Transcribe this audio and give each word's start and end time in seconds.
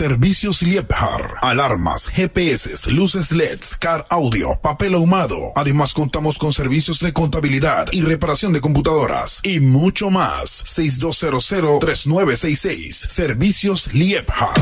Servicios 0.00 0.62
Liebhard. 0.62 1.36
Alarmas, 1.42 2.08
GPS, 2.08 2.90
luces 2.90 3.32
LEDs, 3.32 3.76
car 3.76 4.06
audio, 4.08 4.58
papel 4.62 4.94
ahumado. 4.94 5.52
Además 5.56 5.92
contamos 5.92 6.38
con 6.38 6.54
servicios 6.54 7.00
de 7.00 7.12
contabilidad 7.12 7.86
y 7.92 8.00
reparación 8.00 8.54
de 8.54 8.62
computadoras. 8.62 9.40
Y 9.42 9.60
mucho 9.60 10.08
más. 10.08 10.64
6200-3966. 10.64 12.92
Servicios 12.92 13.92
Liebhard. 13.92 14.58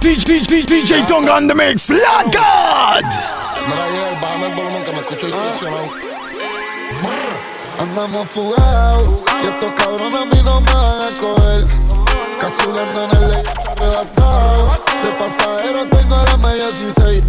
DJ, 0.00 0.40
DJ, 0.40 0.64
DJ 0.66 1.04
Tonga 1.06 1.36
on 1.36 1.46
the 1.46 1.54
mix, 1.54 1.88
Lord 1.88 2.32
God. 2.32 3.04
Mira, 3.68 3.86
el 4.44 4.54
volumen 4.56 4.82
que 4.84 4.90
me 4.90 4.98
escucho. 4.98 5.28
Andamos 7.78 8.28
fugados 8.28 9.08
y 9.42 9.46
estos 9.46 9.72
cabrones 9.74 10.20
a 10.20 10.24
mí 10.24 10.42
no 10.42 10.60
me 10.60 10.72
van 10.72 11.02
a 11.02 11.18
coger. 11.20 11.66
Cazuleando 12.40 13.04
en 13.04 13.10
el 13.10 13.24
arrebatado. 13.24 14.70
De 15.02 15.10
pasajero 15.18 15.86
tengo 15.86 16.16
la 16.16 16.36
media 16.38 16.66
16. 16.66 17.24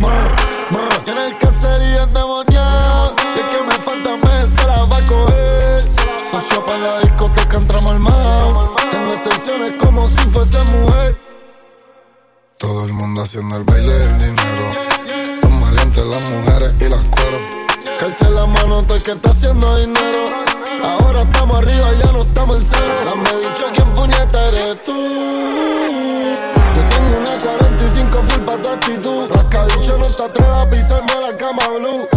Y 1.06 1.10
en 1.10 1.18
el 1.18 1.38
caserío 1.38 2.04
endemoniado. 2.04 3.16
Y 3.36 3.40
el 3.40 3.50
que 3.50 3.64
me 3.64 3.74
falta 3.74 4.16
mes 4.16 4.50
se 4.56 4.68
la 4.68 4.84
va 4.86 4.98
a 4.98 5.06
coger. 5.06 5.84
Socio 6.32 6.66
para 6.66 6.78
la 6.78 7.00
discoteca 7.02 7.58
entramos 7.58 7.92
al 7.92 8.00
mar. 8.00 8.14
Tengo 8.90 9.14
extensiones 9.14 9.74
como 9.74 10.08
si 10.08 10.30
fuese 10.30 10.60
mujer. 10.64 11.18
Todo 12.58 12.86
el 12.86 12.94
mundo 12.94 13.22
haciendo 13.22 13.58
el 13.58 13.64
baile 13.66 13.94
del 13.94 14.20
dinero. 14.20 14.72
Los 15.42 15.52
maleantes, 15.52 16.06
las 16.06 16.30
mujeres 16.30 16.76
y 16.80 16.90
las 16.90 17.04
cueros. 17.04 17.67
Calce 18.00 18.30
la 18.30 18.46
mano 18.46 18.86
el 18.88 19.02
que 19.02 19.12
está 19.12 19.32
haciendo 19.32 19.76
dinero. 19.78 20.30
Ahora 20.84 21.22
estamos 21.22 21.58
arriba, 21.58 21.88
ya 22.04 22.12
no 22.12 22.22
estamos 22.22 22.58
en 22.60 22.66
cero. 22.66 22.94
Dame 23.06 23.30
dicho 23.40 23.66
quién 23.74 23.94
puñeta 23.94 24.48
eres 24.50 24.84
tú. 24.84 24.94
Yo 26.76 26.88
tengo 26.90 27.18
una 27.18 27.40
45 27.42 28.22
full 28.24 28.42
pa' 28.44 28.58
tu 28.58 28.70
actitud. 28.70 29.30
Rascabicho 29.34 29.98
no 29.98 30.06
te 30.06 30.24
atreves 30.24 30.60
a 30.60 30.70
pisarme 30.70 31.12
la 31.22 31.38
cama 31.38 31.68
blue. 31.80 32.17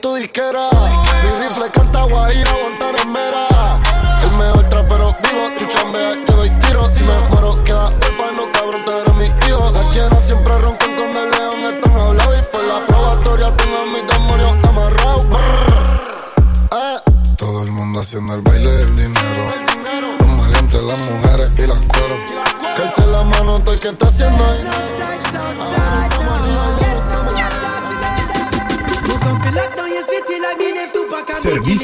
tú 0.00 0.14
disquera. 0.14 0.68
Mi 1.22 1.44
rifle 1.44 1.70
canta 1.70 2.02
guaira, 2.04 2.52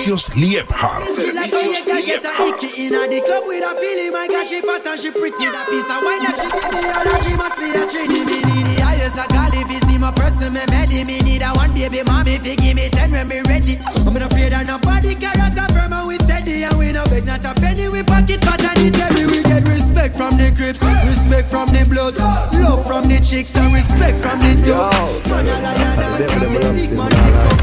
Servicios 0.06 0.30
Liebhard. 0.36 1.02
She 1.18 1.32
like 1.32 1.52
how 1.52 1.60
you 1.60 1.84
girl 1.84 2.02
get 2.02 2.24
a 2.24 2.30
icky 2.46 2.86
inna 2.86 3.08
the 3.10 3.20
club 3.26 3.42
with 3.46 3.64
a 3.64 3.74
feeling. 3.74 4.12
My 4.12 4.28
God, 4.30 4.46
she 4.46 4.60
fat 4.62 4.86
and 4.86 5.00
she 5.00 5.10
pretty. 5.10 5.50
That 5.50 5.66
piece 5.66 5.90
of 5.90 5.98
wine 6.06 6.22
that 6.22 6.38
she 6.38 6.46
give 6.46 6.70
me, 6.70 6.82
all 6.94 7.02
that 7.02 7.20
she 7.26 7.34
must 7.34 7.58
be 7.58 7.74
a 7.74 7.82
trini. 7.90 8.22
Me 8.22 8.38
need 8.46 8.66
the 8.70 8.86
highest 8.86 9.18
a 9.18 9.26
call 9.26 9.50
if 9.50 9.66
you 9.66 9.80
see 9.90 9.98
my 9.98 10.12
person, 10.12 10.54
me 10.54 10.62
ready. 10.70 11.02
Me 11.02 11.18
need 11.26 11.42
a 11.42 11.50
one 11.58 11.74
baby 11.74 12.06
mommy 12.06 12.38
fi 12.38 12.54
give 12.54 12.76
me 12.76 12.88
ten 12.88 13.10
when 13.10 13.26
me 13.26 13.42
ready. 13.50 13.78
I'm 14.06 14.14
not 14.14 14.30
afraid 14.30 14.54
of 14.54 14.66
nobody, 14.66 15.14
carry 15.18 15.42
us 15.42 15.58
firm 15.74 15.92
and 15.92 16.06
we 16.06 16.16
steady 16.22 16.62
and 16.62 16.78
we 16.78 16.92
no 16.92 17.02
beg 17.10 17.26
not 17.26 17.42
a 17.42 17.50
penny. 17.58 17.88
We 17.90 18.06
pocket 18.06 18.38
fat 18.46 18.62
and 18.62 18.86
it 18.86 18.94
heavy. 18.94 19.26
We 19.26 19.42
get 19.42 19.66
respect 19.66 20.14
from 20.14 20.38
the 20.38 20.54
crips, 20.54 20.86
respect 21.02 21.50
from 21.50 21.74
the 21.74 21.82
bloods, 21.90 22.22
love 22.62 22.86
from 22.86 23.10
the 23.10 23.18
chicks 23.18 23.58
and 23.58 23.74
respect 23.74 24.22
from 24.22 24.38
the 24.38 24.54
dogs. 24.62 25.26
Man 25.26 25.50
a 25.50 25.56
lion 25.66 25.98
and 25.98 26.30
can't 26.30 26.46
big 26.78 26.94
man 26.94 27.10
fi 27.10 27.30
come. 27.42 27.46
Enough 27.50 27.55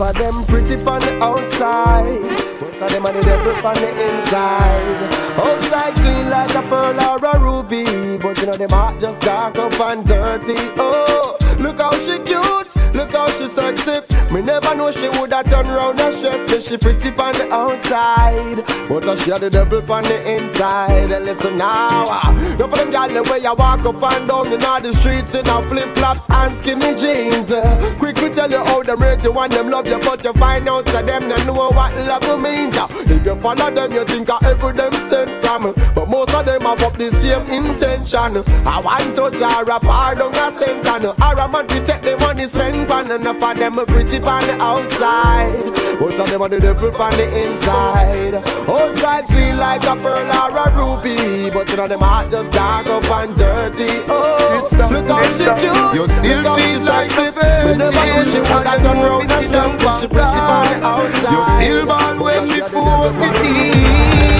of 0.00 0.14
them 0.14 0.44
pretty 0.44 0.74
on 0.84 1.00
the 1.00 1.22
outside. 1.22 2.22
Most 2.60 2.80
of 2.80 2.90
them 2.90 3.06
are 3.06 3.12
the 3.12 3.22
devil 3.22 3.66
on 3.66 3.74
the 3.74 3.90
inside. 3.90 5.12
Outside 5.36 5.94
clean 5.94 6.30
like 6.30 6.54
a 6.54 6.62
pearl 6.62 7.00
or 7.00 7.18
a 7.18 7.38
ruby. 7.38 8.18
But 8.18 8.38
you 8.38 8.46
know 8.46 8.56
them 8.56 8.70
heart 8.70 9.00
just 9.00 9.22
dark 9.22 9.58
up 9.58 9.78
and 9.80 10.06
dirty. 10.06 10.54
Oh, 10.76 11.36
look 11.60 11.78
how 11.78 11.92
she 11.92 12.18
cute. 12.24 12.94
Look 12.94 13.12
how 13.12 13.28
she 13.30 13.46
sexy. 13.46 14.00
Me 14.32 14.42
never 14.42 14.74
know 14.74 14.90
she 14.90 15.08
woulda 15.08 15.42
turn 15.44 15.66
round 15.66 16.00
and 16.00 16.14
stress 16.14 16.50
me. 16.50 16.60
She 16.60 16.76
pretty 16.76 17.08
on 17.10 17.32
the 17.34 17.52
outside. 17.52 18.64
But 18.88 19.04
uh, 19.04 19.16
she 19.16 19.30
had 19.30 19.40
the 19.42 19.50
devil 19.50 19.78
on 19.92 20.02
the 20.04 20.36
inside. 20.36 21.10
And 21.10 21.24
listen 21.24 21.58
now. 21.58 22.06
Uh, 22.08 22.56
no 22.58 22.68
for 22.68 22.76
them 22.76 22.90
gal 22.90 23.08
the 23.08 23.22
way 23.30 23.38
you 23.38 23.54
walk 23.54 23.84
up 23.84 24.02
and 24.02 24.28
down 24.28 24.52
in 24.52 24.64
all 24.64 24.80
the 24.80 24.92
streets 24.92 25.34
in 25.34 25.46
a 25.46 25.62
flip 25.68 25.94
flops 25.96 26.28
and 26.30 26.56
skinny 26.56 26.94
jeans. 26.94 27.52
Uh, 27.52 27.96
quick 27.98 28.16
to 28.16 28.30
tell 28.30 28.50
you 28.50 28.64
how 28.64 28.82
them 28.82 29.00
rate 29.00 29.22
you 29.22 29.32
and 29.38 29.52
them 29.52 29.70
love 29.70 29.86
you, 29.86 29.98
but 30.00 30.22
you 30.24 30.32
find 30.34 30.68
out 30.68 30.84
that 30.86 31.06
them 31.06 31.28
don't 31.28 31.46
know 31.46 31.70
what 31.70 31.94
love 32.06 32.40
means. 32.40 32.76
Uh, 32.76 32.86
if 33.06 33.24
you 33.24 33.36
follow 33.36 33.70
them, 33.70 33.92
you 33.92 34.04
think 34.04 34.28
of 34.30 34.42
every 34.44 34.72
them 34.72 34.92
sent 35.08 35.30
from. 35.44 35.72
But 35.94 36.08
most 36.08 36.34
of 36.34 36.44
them 36.44 36.62
have 36.62 36.82
up 36.82 36.96
the 36.96 37.10
same 37.10 37.46
intention. 37.46 38.42
I 38.66 38.80
want 38.80 39.14
to 39.16 39.38
jar 39.38 39.62
a 39.62 39.80
pardon 39.80 40.34
a 40.34 40.58
sentence. 40.58 41.04
Or 41.04 41.38
a 41.38 41.48
man 41.50 41.66
to 41.66 41.84
take 41.84 42.02
the 42.02 42.16
money 42.18 42.46
spend 42.46 42.88
pan 42.88 43.10
enough 43.10 43.42
of 43.42 43.56
them 43.56 43.78
are 43.78 43.86
pretty 43.86 44.18
on 44.18 44.42
the 44.46 44.54
outside. 44.60 46.00
Most 46.00 46.18
of 46.18 46.30
them 46.30 46.42
are 46.42 46.48
the 46.48 46.60
devil 46.60 46.94
on 46.94 47.12
the 47.12 47.26
inside. 47.44 48.34
Outside 48.68 49.26
feel 49.28 49.56
like 49.56 49.82
a 49.84 49.96
pearl 49.96 50.30
or 50.30 50.50
a 50.54 50.66
ruby, 50.78 51.50
but 51.50 51.68
you 51.68 51.76
know 51.76 51.88
them 51.88 52.00
heart 52.00 52.30
just 52.30 52.52
dark 52.52 52.86
up 52.86 53.04
and 53.04 53.36
dirty. 53.36 53.88
Oh, 54.06 54.62
look 54.90 55.06
how 55.06 55.22
she 55.36 55.44
cute. 55.60 55.94
You 55.94 56.06
still 56.06 56.42
Look 56.42 56.58
feel 56.58 56.80
like 56.86 57.10
a 57.10 57.32
virgin. 57.32 57.66
Me 57.66 57.78
never 57.78 58.04
knew 58.06 58.24
she 58.30 58.40
would 58.40 58.66
have 58.66 58.82
done 58.82 58.98
round 58.98 59.30
and 59.30 59.50
but 59.50 60.00
she 60.00 60.06
pretty 60.06 60.40
on 60.54 60.66
the 60.70 60.86
outside. 60.86 61.32
You 61.34 61.42
still 61.58 61.86
ball 61.86 62.14
when 62.22 62.48
me 62.48 62.60
force 62.60 63.20
it 63.26 63.36
in 63.44 64.30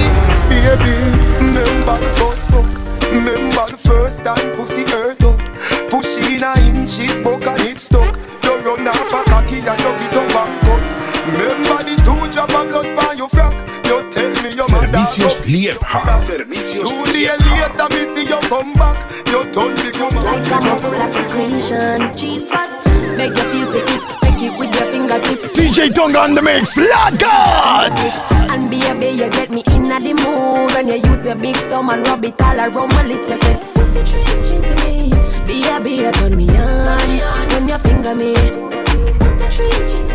Baby, 0.48 0.94
remember 1.40 1.96
the 1.98 2.10
first 2.18 2.44
fuck 2.50 2.68
Remember 3.10 3.66
the 3.66 3.76
first 3.76 4.24
time 4.24 4.56
pussy 4.56 4.84
hurt 4.84 5.09
me 14.92 14.98
your 14.98 15.28
Servicios 15.28 15.40
Liebhard. 15.46 16.26
Two 16.80 17.04
days 17.12 17.40
later 17.46 17.88
me 17.90 18.02
see 18.14 18.28
you 18.28 18.40
come 18.48 18.72
back 18.74 18.98
You 19.26 19.44
told 19.52 19.72
me 19.74 19.90
come 19.92 20.14
Like 20.16 20.42
back 20.44 20.62
I'm 20.62 20.66
a 20.66 20.80
full 20.80 20.94
of 20.94 21.10
secretion. 21.14 22.16
G-spot, 22.16 22.68
make 23.16 23.30
you 23.30 23.46
feel 23.52 23.66
fit 23.72 23.90
it. 23.90 24.02
Take 24.20 24.42
it 24.42 24.58
with 24.58 24.74
your 24.74 24.86
fingertip. 24.90 25.38
DJ 25.54 25.94
Tonga 25.94 26.18
on 26.18 26.34
the 26.34 26.42
mix, 26.42 26.76
Lord 26.76 27.18
God. 27.18 27.92
And 28.50 28.68
be 28.68 28.80
a 28.82 28.94
baby, 28.94 29.22
you 29.22 29.30
get 29.30 29.50
me 29.50 29.62
in 29.70 29.88
the 29.88 30.14
mood 30.22 30.72
When 30.74 30.88
you 30.88 31.08
use 31.08 31.24
your 31.24 31.36
big 31.36 31.56
thumb 31.70 31.90
and 31.90 32.06
rub 32.08 32.24
it 32.24 32.40
all 32.42 32.58
around 32.58 32.74
my 32.74 33.04
little 33.04 33.38
bit 33.38 33.74
Put 33.74 33.92
the 33.94 34.02
trench 34.02 34.50
into 34.50 34.74
me 34.84 35.10
Baby, 35.46 36.02
you 36.02 36.10
turn 36.12 36.36
me 36.36 36.48
on 36.50 37.48
When 37.48 37.68
you 37.68 37.78
finger 37.78 38.14
me 38.14 38.34
Put 38.34 39.38
the 39.38 39.48
trench 39.50 39.94
into 39.94 40.04
me 40.04 40.09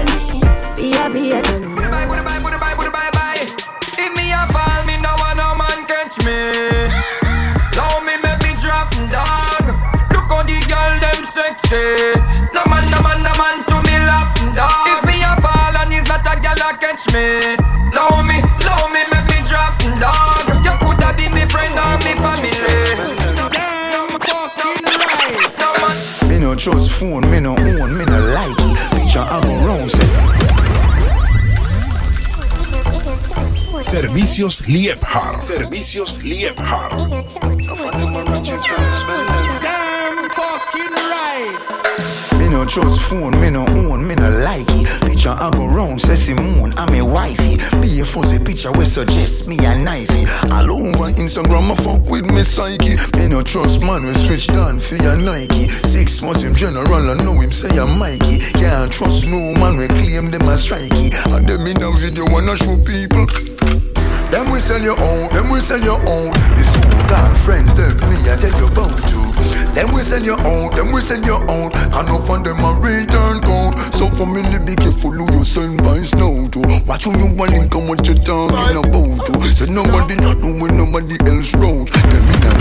Servicios 34.36 34.68
Liebhard. 34.68 35.48
Servicios 35.48 36.22
Liebhard. 36.22 36.92
Damn 39.62 40.30
fucking 40.30 40.92
right. 40.92 41.58
Me 42.38 42.50
no 42.50 42.66
no 42.66 42.66
trust 42.66 43.02
phone, 43.04 43.40
me 43.40 43.50
no 43.50 43.66
own, 43.66 44.06
me 44.06 44.14
no 44.16 44.30
like 44.44 44.68
it. 44.72 45.02
Picture 45.08 45.30
I 45.40 45.50
go 45.52 45.68
round, 45.68 46.02
say 46.02 46.16
Simone, 46.16 46.74
I'm 46.76 46.94
a 46.96 47.02
wifey. 47.02 47.56
Be 47.80 48.02
a 48.02 48.04
fuzzy 48.06 48.40
picture 48.40 48.74
we 48.74 48.84
suggest 48.84 49.48
me 49.48 49.56
a 49.60 49.74
knifey. 49.74 50.28
All 50.52 50.70
over 50.70 51.14
Instagram, 51.14 51.72
I 51.72 51.76
fuck 51.76 52.10
with 52.10 52.26
me 52.26 52.44
psyche. 52.44 52.98
Me 53.18 53.30
no 53.30 53.42
trust 53.42 53.82
man, 53.82 54.04
we 54.04 54.14
switch 54.16 54.48
down 54.48 54.80
for 54.80 54.98
your 54.98 55.16
Nike. 55.16 55.70
Six 55.88 56.22
months 56.22 56.42
him 56.42 56.56
general, 56.56 57.10
I 57.10 57.14
know 57.14 57.40
him 57.40 57.54
say 57.54 57.70
I'm 57.80 57.98
Mikey. 57.98 58.40
Can't 58.40 58.92
trust 58.92 59.28
no 59.28 59.54
man, 59.54 59.78
we 59.78 59.88
claim 59.88 60.30
them 60.30 60.50
as 60.50 60.68
strikey. 60.68 61.14
And 61.34 61.48
them 61.48 61.66
in 61.68 61.82
a 61.82 61.90
video 61.92 62.26
wanna 62.30 62.58
show 62.58 62.76
people. 62.78 63.28
Them 64.36 64.52
we 64.52 64.60
sell 64.60 64.82
your 64.82 65.00
own, 65.00 65.30
them 65.30 65.50
we 65.50 65.62
sell 65.62 65.80
your 65.80 65.96
own. 66.10 66.30
This 66.58 66.68
who 66.76 66.82
got 67.08 67.38
friends, 67.38 67.74
them 67.74 67.96
me 68.12 68.20
I 68.28 68.36
tell 68.36 68.52
you 68.60 68.68
about 68.68 68.92
to. 69.08 69.24
Them 69.72 69.94
we 69.96 70.04
sell 70.04 70.22
your 70.22 70.38
own, 70.46 70.76
them 70.76 70.92
we 70.92 71.00
sell 71.00 71.24
your 71.24 71.40
own. 71.50 71.72
Can 71.72 72.06
no 72.06 72.20
fund 72.20 72.46
them 72.46 72.60
a 72.60 72.74
return 72.74 73.40
code. 73.40 73.80
So 73.94 74.10
for 74.10 74.26
me, 74.26 74.44
be 74.66 74.76
careful 74.76 75.12
who 75.12 75.38
you 75.38 75.46
send 75.46 75.82
by 75.84 76.04
snow 76.04 76.48
to. 76.48 76.60
Watch 76.86 77.06
who 77.06 77.18
you 77.18 77.34
want 77.34 77.54
and 77.54 77.88
what 77.88 78.06
you 78.06 78.14
talking 78.14 78.76
about 78.76 79.26
to. 79.26 79.56
So 79.56 79.68
nobody 79.68 80.16
not 80.16 80.40
know 80.40 80.52
when 80.62 80.76
nobody 80.76 81.16
else 81.32 81.56
wrote. 81.56 81.90
Them 81.94 82.28
in 82.28 82.44
a 82.44 82.52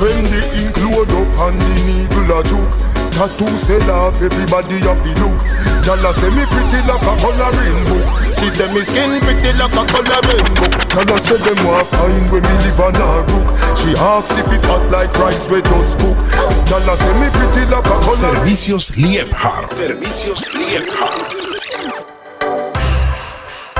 When 0.00 0.24
the 0.32 0.40
ink 0.64 0.76
load 0.80 1.12
up 1.12 1.28
and 1.44 1.60
the 1.60 1.76
needle 1.84 2.38
a 2.38 2.42
juke 2.42 2.93
Tattoo 3.14 3.56
sell 3.56 3.90
off, 3.90 4.20
everybody 4.20 4.82
have 4.82 4.98
to 4.98 5.12
look 5.22 5.38
Gyal 5.86 6.12
say 6.18 6.30
me 6.34 6.42
pretty 6.50 6.82
like 6.82 6.98
a 6.98 7.14
coloring 7.22 7.80
book 7.86 8.06
She 8.34 8.50
say 8.50 8.66
me 8.74 8.82
skin 8.82 9.22
pretty 9.22 9.54
like 9.54 9.70
a 9.70 9.82
coloring 9.86 10.50
book 10.58 10.74
Gyal 10.90 11.18
say 11.22 11.38
them 11.46 11.60
want 11.62 11.86
find 11.94 12.26
when 12.32 12.42
me 12.42 12.54
live 12.66 12.80
on 12.82 12.96
a 12.98 13.22
rook 13.22 13.48
She 13.78 13.94
asks 13.94 14.34
if 14.38 14.50
it 14.50 14.64
hot 14.66 14.82
like 14.90 15.14
rice 15.14 15.48
we 15.48 15.62
just 15.62 15.98
cook. 15.98 16.18
Gyal 16.66 16.90
say 16.98 17.14
me 17.22 17.30
pretty 17.30 17.62
like 17.70 17.86
a 17.86 17.94
coloring 18.02 18.18
Servicios 18.18 18.90
Liebhardt. 18.98 19.70
Servicios 19.78 20.54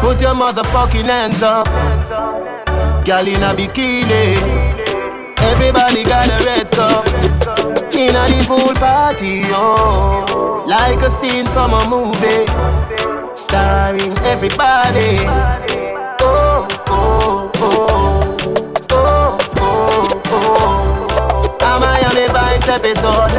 Put 0.04 0.20
your 0.20 0.34
motherfucking 0.34 1.06
hands 1.06 1.42
up. 1.42 1.66
Girl 3.06 3.26
in 3.26 3.42
a 3.42 3.54
bikini. 3.54 4.73
Everybody 5.50 6.04
got 6.04 6.28
a 6.28 6.44
red 6.44 6.70
cup. 6.72 7.06
In 7.94 8.16
a 8.16 8.24
the 8.26 8.44
pool 8.48 8.74
party, 8.74 9.42
oh. 9.46 10.64
Like 10.66 11.00
a 11.02 11.10
scene 11.10 11.46
from 11.46 11.72
a 11.74 11.88
movie. 11.88 12.46
Starring 13.36 14.16
everybody. 14.24 15.18
Oh, 16.20 16.66
oh, 16.88 17.52
oh. 17.56 18.36
Oh, 18.90 19.38
oh, 19.60 20.22
oh. 20.26 21.58
A 21.60 21.72
Miami 21.80 22.26
Vice 22.32 22.68
episode. 22.68 23.32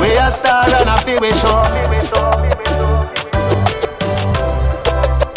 We 0.00 0.16
a 0.16 0.30
star 0.30 0.64
and 0.64 0.88
a 0.88 0.96
feel 1.02 1.20
we 1.20 1.32
show. 1.32 1.62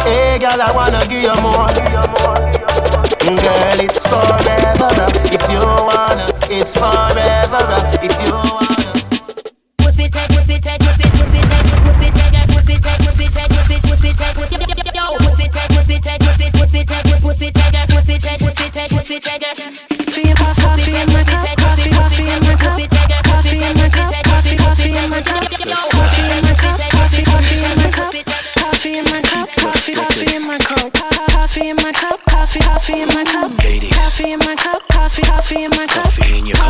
Hey, 0.04 0.38
girl, 0.40 0.62
I 0.62 0.72
wanna 0.74 1.02
give 1.08 1.24
you 1.24 1.42
more. 1.42 2.11
Girl, 3.32 3.80
it's 3.80 4.04
forever. 4.04 4.92
If 5.32 5.48
you 5.48 5.64
wanna, 5.64 6.28
it's 6.52 6.74
forever. 6.76 7.64
If 8.04 8.12
you 8.28 8.34
wanna. 8.34 8.92
Pussy 9.78 10.10
take, 10.10 10.28
pussy 10.36 10.60
take, 10.60 10.80
pussy, 10.82 11.08
pussy 11.16 11.40
take, 11.40 11.64
pussy 11.72 12.12
take, 12.12 12.52
pussy 12.52 12.76
take, 12.76 13.00
pussy 13.00 13.28
take, 13.32 13.48
pussy, 13.56 13.78
pussy 13.88 14.12
take, 14.12 14.36
pussy, 14.36 14.58
yo, 14.94 15.16
pussy 15.24 15.48
take, 15.48 15.72
pussy 15.72 15.98
take, 16.00 16.20
pussy, 16.20 16.52
pussy 16.52 16.84
take, 16.84 17.08
pussy 17.08 17.48
take, 17.52 17.88
pussy 17.88 18.18
take, 18.20 18.40
pussy 18.40 18.70
take, 18.70 18.90
pussy 18.92 19.20
take. 19.20 19.42
Coffee, 20.02 20.34
coffee 20.36 20.96
in 20.96 21.08
my 21.14 21.24
cup, 21.24 21.56
coffee, 21.56 21.90
coffee 21.90 22.28
in 22.28 22.40
my 22.44 22.56
cup, 22.60 22.76
coffee 23.24 23.64
in 23.64 23.78
my 23.78 23.90
cup, 23.90 24.12
coffee, 24.26 24.58
coffee 24.58 24.92
in 24.92 25.10
my 25.10 25.22
cup, 25.22 25.50
coffee 25.50 25.64
in 25.64 25.70
my 25.72 26.36
cup, 26.36 26.41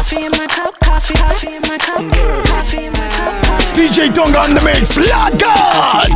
coffee 0.01 0.25
in 0.25 0.31
my 0.31 0.47
cup, 0.47 0.73
coffee, 0.79 1.13
coffee 1.13 1.55
in 1.55 1.61
my 1.61 1.77
cup, 1.77 2.01
coffee 2.47 2.85
in 2.85 2.93
my 2.93 3.07
cup. 3.09 3.33
DJ 3.77 4.11
Tonga 4.11 4.39
on 4.39 4.55
the 4.55 4.61
mix, 4.65 4.97
Lord 4.97 5.37
God. 5.37 6.09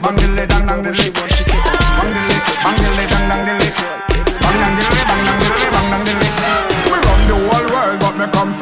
Bangile 0.00 0.46
dang 0.48 0.66
dang 0.66 0.82
dile, 0.82 1.10
bangile, 1.12 1.41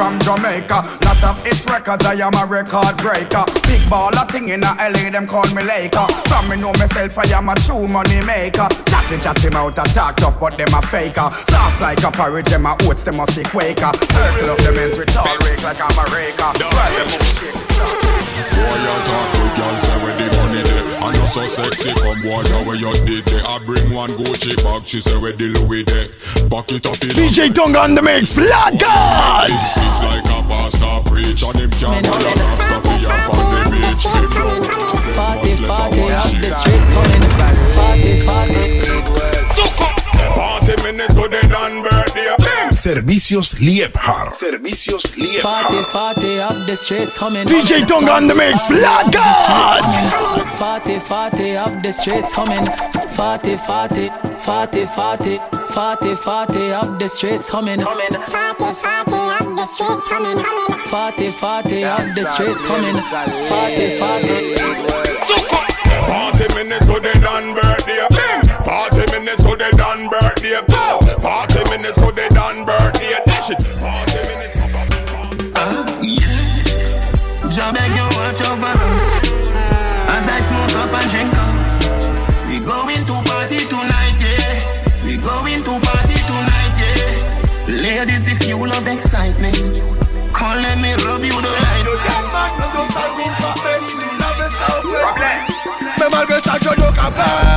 from 0.01 0.17
Jamaica. 0.25 0.81
Lot 1.05 1.23
of 1.29 1.37
its 1.45 1.69
records, 1.69 2.07
I 2.09 2.17
am 2.25 2.33
a 2.33 2.49
record 2.49 2.97
breaker. 3.05 3.45
Big 3.69 3.85
baller 3.93 4.25
thing 4.33 4.49
in 4.49 4.65
a 4.65 4.73
LA, 4.81 5.13
them 5.13 5.29
call 5.29 5.45
me 5.53 5.61
Laker. 5.61 6.09
From 6.25 6.49
me 6.49 6.57
know 6.57 6.73
myself, 6.81 7.21
I 7.21 7.29
am 7.37 7.53
a 7.53 7.55
true 7.61 7.85
money 7.85 8.25
maker. 8.25 8.65
Chatty 8.89 9.21
chatty 9.21 9.53
mouth 9.53 9.77
a 9.77 9.85
talk 9.93 10.17
tough, 10.17 10.41
but 10.41 10.57
them 10.57 10.73
a 10.73 10.81
faker. 10.81 11.29
Soft 11.37 11.85
like 11.85 12.01
a 12.01 12.11
porridge, 12.11 12.49
them 12.49 12.65
a 12.65 12.73
oats, 12.89 13.05
them 13.05 13.21
must 13.21 13.37
be 13.37 13.45
quaker. 13.45 13.93
Circle 13.93 14.57
up 14.57 14.59
the 14.65 14.73
men's 14.73 14.97
with 14.97 15.13
tall 15.13 15.29
rake 15.45 15.61
like 15.61 15.81
I'm 15.85 15.93
a 15.93 16.05
raker. 16.17 16.49
While 16.49 16.93
them 16.97 17.09
move 17.13 17.29
shake, 17.29 17.61
it's 17.61 17.77
Boy, 18.57 18.77
you 18.81 18.97
talk 19.05 19.27
to 19.37 19.45
girl, 19.53 19.77
say 19.85 19.97
where 20.01 20.17
the 20.17 20.27
money 20.41 20.63
there. 20.65 20.90
And 21.31 21.45
you 21.45 21.49
so 21.49 21.63
sexy, 21.63 21.95
come 21.95 22.19
boy, 22.23 22.43
how 22.43 22.67
where 22.67 22.75
you 22.75 22.91
did 23.07 23.25
there. 23.27 23.43
I 23.47 23.63
bring 23.65 23.95
one 23.95 24.11
Gucci 24.19 24.51
bag, 24.65 24.85
she 24.85 25.01
say 25.01 25.17
where 25.17 25.31
the 25.31 25.55
Louis 25.63 25.85
there. 25.85 26.09
Back 26.51 26.73
it 26.75 26.83
up 26.87 26.99
in 27.07 27.11
DJ 27.15 27.55
Tonga 27.55 27.79
on 27.79 27.95
the 27.95 28.03
mix, 28.03 28.37
Lord 28.37 28.75
God. 28.81 29.47
Big 29.47 29.61
speech 29.63 29.99
like 30.03 30.27
a 30.27 30.43
pastor 30.51 30.99
preach, 31.07 31.43
and 31.47 31.55
him 31.55 31.71
can't 31.79 32.03
buy 32.03 32.19
a 32.19 32.35
lobster 32.35 32.83
for 32.83 32.99
your 32.99 33.15
on 33.15 33.47
the 33.47 33.63
beach. 33.71 34.03
Him 34.11 34.27
know, 34.35 34.59
Party, 35.15 35.55
much 35.55 35.63
less 35.63 35.71
a 35.71 35.87
party, 35.87 36.03
one 36.03 36.19
up 36.19 36.27
shit. 36.27 36.43
the 36.43 36.51
streets 36.51 36.91
humming. 36.99 37.23
Party, 37.79 38.27
party. 38.27 38.91
Party 40.35 40.75
minutes 40.83 41.15
go 41.15 41.29
dead 41.29 41.53
on 41.55 41.83
birthday. 41.87 42.50
Bing! 42.83 42.95
Servicios 42.95 43.55
Liebhardt. 43.61 44.39
Servicios 44.41 45.43
Party, 45.43 45.83
party, 45.83 46.41
up 46.41 46.67
the 46.67 46.77
streets 46.77 47.17
humming. 47.17 47.47
DJ 47.47 47.87
Tonga 47.87 48.13
on 48.13 48.27
the 48.27 48.35
mix, 48.35 48.71
Lord 48.71 49.13
God. 49.13 49.83
Party, 50.55 50.99
party, 50.99 51.57
up 51.57 51.83
the 51.83 51.93
streets 51.93 52.33
humming. 52.35 52.67
Party, 53.17 53.57
party, 53.57 54.09
party, 54.45 54.87
party, 54.87 55.39
party, 55.69 56.15
party, 56.17 56.73
up 56.73 56.99
the 56.99 57.09
streets 57.09 57.49
humming. 57.49 57.81
Party, 57.81 58.73
party, 58.81 59.15
up 59.15 59.57
the 59.57 59.67
streets 59.67 60.07
humming. 60.09 60.45
Party, 60.91 61.33
party, 61.33 61.85
up 61.85 62.15
the 62.15 62.25
streets 62.25 62.65
humming. 62.65 62.97
Party, 63.49 63.99
party. 63.99 65.61
Party 66.11 66.55
minutes 66.55 66.87
go 66.87 66.99
dead 66.99 67.25
on 67.25 67.55
birthday. 67.55 68.01
Bing! 68.11 68.43
Party 68.65 69.05
minutes 69.13 69.43
go 69.45 69.55
dead 69.57 69.81
on 69.81 70.09
birthday. 70.09 70.59
Go! 70.67 71.01
Party 71.23 71.63
minutes 71.71 71.99
go 72.01 72.11
dead 72.11 72.20
on 73.51 73.57
birthday. 73.57 73.71
Dash 73.71 73.75
it. 73.75 73.81
Party 73.81 74.19
minutes. 74.29 74.51
Jah 77.51 77.73
beg 77.73 77.91
you 77.97 78.07
watch 78.15 78.41
over 78.47 78.79
us 78.95 79.27
As 80.15 80.29
I 80.29 80.39
smoke 80.39 80.77
up 80.79 80.95
and 80.95 81.11
drink 81.11 81.35
up 81.35 81.59
We 82.47 82.61
going 82.63 83.03
to 83.11 83.17
party 83.27 83.67
tonight, 83.67 84.23
yeah 84.23 84.55
We 85.03 85.17
going 85.19 85.59
to 85.67 85.73
party 85.83 86.15
tonight, 86.31 86.79
yeah 86.79 87.27
Ladies, 87.67 88.29
if 88.29 88.47
you 88.47 88.57
love 88.57 88.87
excitement 88.87 89.83
Come 90.33 90.63
let 90.63 90.79
me 90.79 90.95
rub 91.05 91.25
you 91.25 91.35
the 91.41 91.51
Mais 95.99 96.09
malgré 96.09 96.41
ça, 96.41 96.53
je 96.63 96.69
n'ai 96.69 96.93
qu'à 96.95 97.11
faire. 97.11 97.50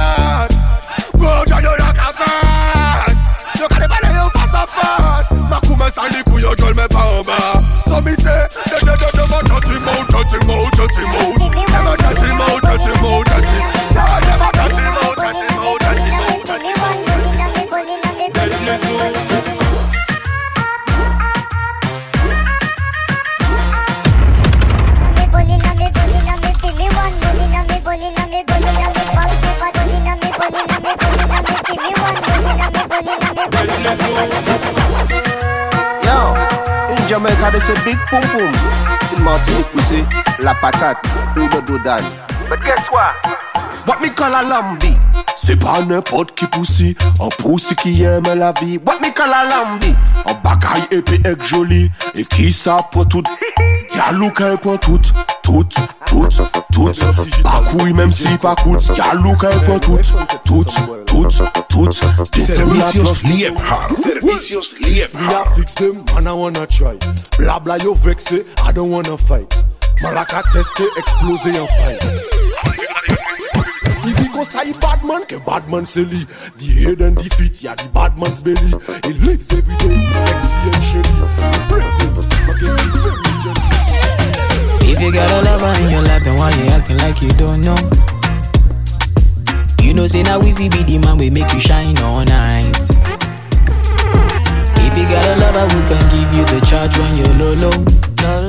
cut 10.93 11.01
him 11.01 11.09
out. 11.09 11.39
Never 11.71 11.95
cut 11.97 12.17
him 12.17 12.41
out, 12.41 12.61
cut 12.61 12.81
him 12.81 13.05
out, 13.05 13.25
cut 13.25 13.45
him. 13.45 13.61
Never, 13.93 14.19
never 14.27 14.49
cut 14.53 14.71
him 14.71 14.97
out, 15.01 15.15
cut 15.17 15.37
him 15.37 15.57
out, 15.57 15.79
cut 15.81 15.99
him 15.99 16.13
out, 16.13 16.45
cut 16.45 16.61
him 16.61 16.79
out. 16.79 17.07
Let 17.07 17.19
me 17.19 17.33
go. 17.33 17.73
Yo, 36.03 36.17
in 36.89 37.01
Jamaica 37.07 37.49
they 37.51 37.59
say 37.59 37.75
big 37.83 37.97
boom 38.11 38.21
boom. 38.31 38.92
in 39.15 39.23
Martinique, 39.23 39.73
we 39.75 39.81
say, 39.81 40.03
la 40.39 40.53
patate 40.55 40.97
ou 41.37 41.47
le 41.47 41.61
dodan. 41.61 42.03
But 42.49 42.59
guess 42.63 42.85
what? 42.91 43.13
What 43.85 44.01
me 44.01 44.09
call 44.09 44.33
a 44.33 44.43
lambi? 44.43 44.95
Se 45.35 45.55
pa 45.55 45.81
nepot 45.81 46.33
ki 46.35 46.47
pousi, 46.47 46.93
an 47.21 47.31
pousi 47.39 47.75
ki 47.75 47.91
yeme 48.01 48.35
la 48.35 48.51
vi. 48.59 48.77
What 48.77 49.01
me 49.01 49.11
call 49.11 49.33
a 49.33 49.43
lambi? 49.49 49.93
An 50.25 50.39
bagay 50.43 50.87
epi 50.99 51.21
ek 51.27 51.43
joli, 51.43 51.89
e 52.15 52.23
ki 52.23 52.51
sa 52.51 52.77
pou 52.91 53.05
tout. 53.05 53.27
Yalou 53.95 54.31
ka 54.31 54.55
pou 54.57 54.77
tout. 54.77 55.13
Tout, 55.43 55.63
tout, 56.07 56.27
tout. 56.71 56.91
Pas 57.43 57.61
couille 57.69 57.93
même 57.93 58.11
si 58.11 58.37
pas 58.37 58.55
coûte. 58.55 58.91
Y'a 58.97 59.13
Luca 59.15 59.49
pour 59.65 59.79
tout, 59.79 59.99
tout, 60.45 60.65
tout, 61.05 61.27
tout. 61.69 61.91
Servicios 62.39 63.15
Liebhard. 63.23 63.95
Servicios 64.03 64.63
Liebhard. 64.81 65.21
Me 65.21 65.33
a 65.33 65.45
fix 65.55 65.73
them, 65.75 66.03
man 66.15 66.27
I 66.27 66.31
wanna 66.31 66.65
try. 66.67 66.97
Bla 67.37 67.59
bla 67.59 67.77
yo 67.77 67.93
vexé, 67.93 68.45
I 68.65 68.71
don't 68.73 68.89
wanna 68.89 69.17
fight. 69.17 69.53
Malaka 70.01 70.41
testé, 70.51 70.83
explosé 70.97 71.59
en 71.59 71.67
fight. 71.67 72.01
Il 74.05 74.13
dit 74.15 74.29
qu'on 74.29 74.43
ça 74.43 74.63
Batman, 74.81 75.21
que 75.27 75.35
Batman 75.45 75.85
c'est 75.85 76.03
lui. 76.03 76.27
The 76.59 76.63
head 76.63 77.01
and 77.01 77.15
the 77.15 77.33
feet, 77.35 77.61
y'a 77.61 77.75
the 77.75 77.87
Batman's 77.93 78.41
belly. 78.41 78.73
He 79.05 79.13
lives 79.13 79.47
every 79.51 79.75
day, 79.77 79.95
sexy 80.25 80.57
and 80.65 80.83
shitty. 80.83 81.13
Break 81.69 81.85
things, 81.99 82.27
forget 82.45 82.77
the 82.77 82.99
very 82.99 83.37
gently. 83.43 83.62
If 84.93 85.01
you 85.01 85.11
got 85.11 85.31
a 85.31 85.41
lover 85.41 85.73
in 85.81 85.89
your 85.89 86.03
life, 86.03 86.23
then 86.23 86.37
why 86.37 86.51
you 86.51 86.69
acting 86.69 86.97
like 86.97 87.19
you 87.19 87.29
don't 87.33 87.61
know? 87.61 87.75
You 89.81 89.91
know, 89.95 90.05
say 90.05 90.21
now 90.21 90.39
Weezy 90.39 90.69
be 90.69 90.83
the 90.83 90.99
man 90.99 91.17
we 91.17 91.31
make 91.31 91.51
you 91.51 91.59
shine 91.59 91.97
all 91.97 92.23
night. 92.23 92.77
If 94.85 94.93
you 94.95 95.05
got 95.09 95.25
a 95.25 95.35
lover 95.41 95.65
who 95.73 95.81
can 95.89 96.03
give 96.13 96.29
you 96.37 96.45
the 96.45 96.63
charge 96.63 96.95
when 96.99 97.17
you're 97.17 97.33
low, 97.41 97.55
low, 97.57 97.73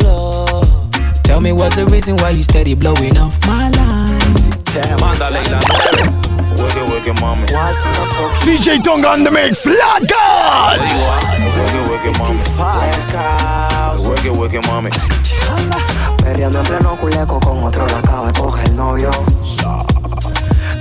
low. 0.04 1.00
Tell 1.22 1.40
me 1.40 1.52
what's 1.52 1.76
the 1.76 1.86
reason 1.86 2.18
why 2.18 2.30
you 2.30 2.42
steady 2.42 2.74
blowing 2.74 3.16
off 3.16 3.40
my 3.46 3.70
lines? 3.70 4.48
Damn, 4.68 5.00
Mandalay, 5.00 5.40
Wicked, 6.60 6.90
wicked, 6.92 7.20
mommy. 7.22 7.46
DJ 8.44 8.84
Tonga 8.84 9.08
on 9.08 9.24
the 9.24 9.30
mix, 9.30 9.64
Lord 9.64 10.08
God! 10.10 10.78
Wicked, 11.48 11.88
wicked, 11.90 12.18
mommy. 12.18 12.38
Wicked, 14.06 14.38
wicked, 14.38 14.66
mommy. 14.66 15.93
Perreando 16.24 16.60
en 16.60 16.66
pleno 16.66 16.96
culeco 16.96 17.38
con 17.38 17.62
otro 17.62 17.86
la 17.86 17.98
acaba 17.98 18.28
de 18.28 18.32
coger 18.32 18.66
el 18.68 18.76
novio. 18.76 19.10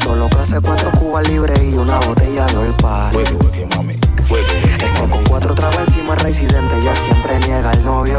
Todo 0.02 0.16
lo 0.16 0.30
que 0.30 0.38
hace 0.38 0.62
cuatro 0.62 0.90
cubas 0.92 1.28
libres 1.28 1.62
y 1.62 1.76
una 1.76 2.00
botella 2.00 2.46
de 2.46 2.56
mommy. 3.76 4.00
Es 4.80 4.92
que 4.92 5.10
con 5.10 5.24
cuatro 5.26 5.54
trabas 5.54 5.90
encima 5.90 6.16
residente 6.16 6.82
ya 6.82 6.96
siempre 6.96 7.40
niega 7.40 7.74
el 7.74 7.84
novio. 7.84 8.18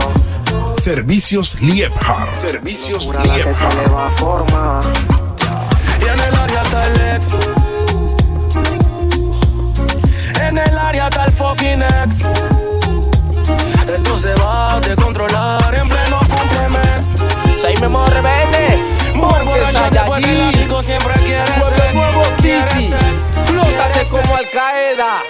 Servicios 0.76 1.60
Liebhard. 1.62 2.28
Servicios 2.46 3.02
la 3.26 3.40
que 3.40 3.54
se 3.54 3.68
le 3.74 3.86
va 3.86 4.06
a 4.06 4.10
formar. 4.10 4.84
Y 6.00 6.04
en 6.04 6.20
el 6.20 6.34
área 6.34 6.62
está 6.62 6.86
el 6.86 7.16
ex. 7.16 7.34
En 10.42 10.58
el 10.58 10.78
área 10.78 11.08
está 11.08 11.24
el 11.24 11.32
fucking 11.32 11.82
ex. 11.82 12.22
Esto 13.96 14.18
se 14.18 14.34
va 14.34 14.74
a 14.74 14.80
descontrolar 14.80 15.74
en 15.74 15.88
pleno. 15.88 16.03
Soy 17.64 17.78
Memo 17.78 18.04
Rebelde. 18.04 18.78
Allí. 20.12 20.50
ático 20.50 20.82
siempre 20.82 21.14
quiere 21.24 21.48
Nuevo, 21.48 21.70
sex. 21.70 21.94
nuevo 21.94 22.22
Titi. 22.36 22.94
Flótate 23.46 24.06
como 24.10 24.36
Al. 24.36 24.44
Qaeda. 24.50 25.22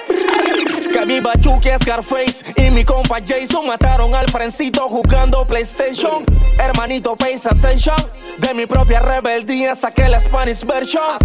Que 0.92 1.06
mi 1.06 1.20
Bachuque 1.20 1.74
es 1.74 1.80
Scarface 1.80 2.44
y 2.56 2.70
mi 2.70 2.84
compa 2.84 3.18
Jason 3.24 3.68
mataron 3.68 4.16
al 4.16 4.28
Frencito 4.28 4.88
jugando 4.88 5.46
PlayStation. 5.46 6.24
Hermanito, 6.58 7.14
pay 7.14 7.34
attention. 7.34 7.94
De 8.38 8.52
mi 8.52 8.66
propia 8.66 8.98
rebeldía 8.98 9.76
saqué 9.76 10.08
la 10.08 10.18
Spanish 10.18 10.64
version. 10.64 11.18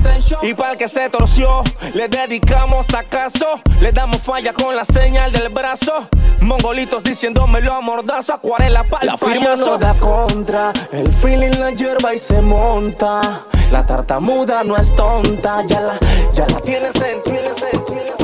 Y 0.44 0.54
para 0.54 0.74
el 0.74 0.78
que 0.78 0.88
se 0.88 1.10
torció, 1.10 1.64
le 1.96 2.08
dedicamos 2.08 2.86
acaso. 2.94 3.60
Le 3.82 3.92
damos 3.92 4.18
falla 4.22 4.54
con 4.54 4.76
la 4.76 4.86
señal 4.86 5.32
del 5.32 5.50
brazo. 5.50 6.08
Mongolitos 6.42 7.04
diciéndomelo 7.04 7.74
a 7.74 7.82
mordazo, 7.82 8.34
acuarela 8.34 8.84
para 8.84 9.06
La 9.06 9.18
firma 9.18 9.56
no 9.56 9.78
da 9.78 9.94
contra, 9.96 10.72
el 10.92 11.08
feeling 11.16 11.58
la 11.60 11.72
hierba 11.72 12.14
y 12.14 12.20
se 12.20 12.42
monta. 12.42 13.22
La 13.72 13.86
tartamuda 13.86 14.64
no 14.64 14.76
es 14.76 14.96
tonta, 14.96 15.64
ya 15.68 15.82
la, 15.82 16.00
ya 16.32 16.48
la 16.48 16.60
tienes 16.60 16.96
en, 16.96 17.22
tienes 17.22 17.64
en, 17.72 17.86
tienes 17.86 18.20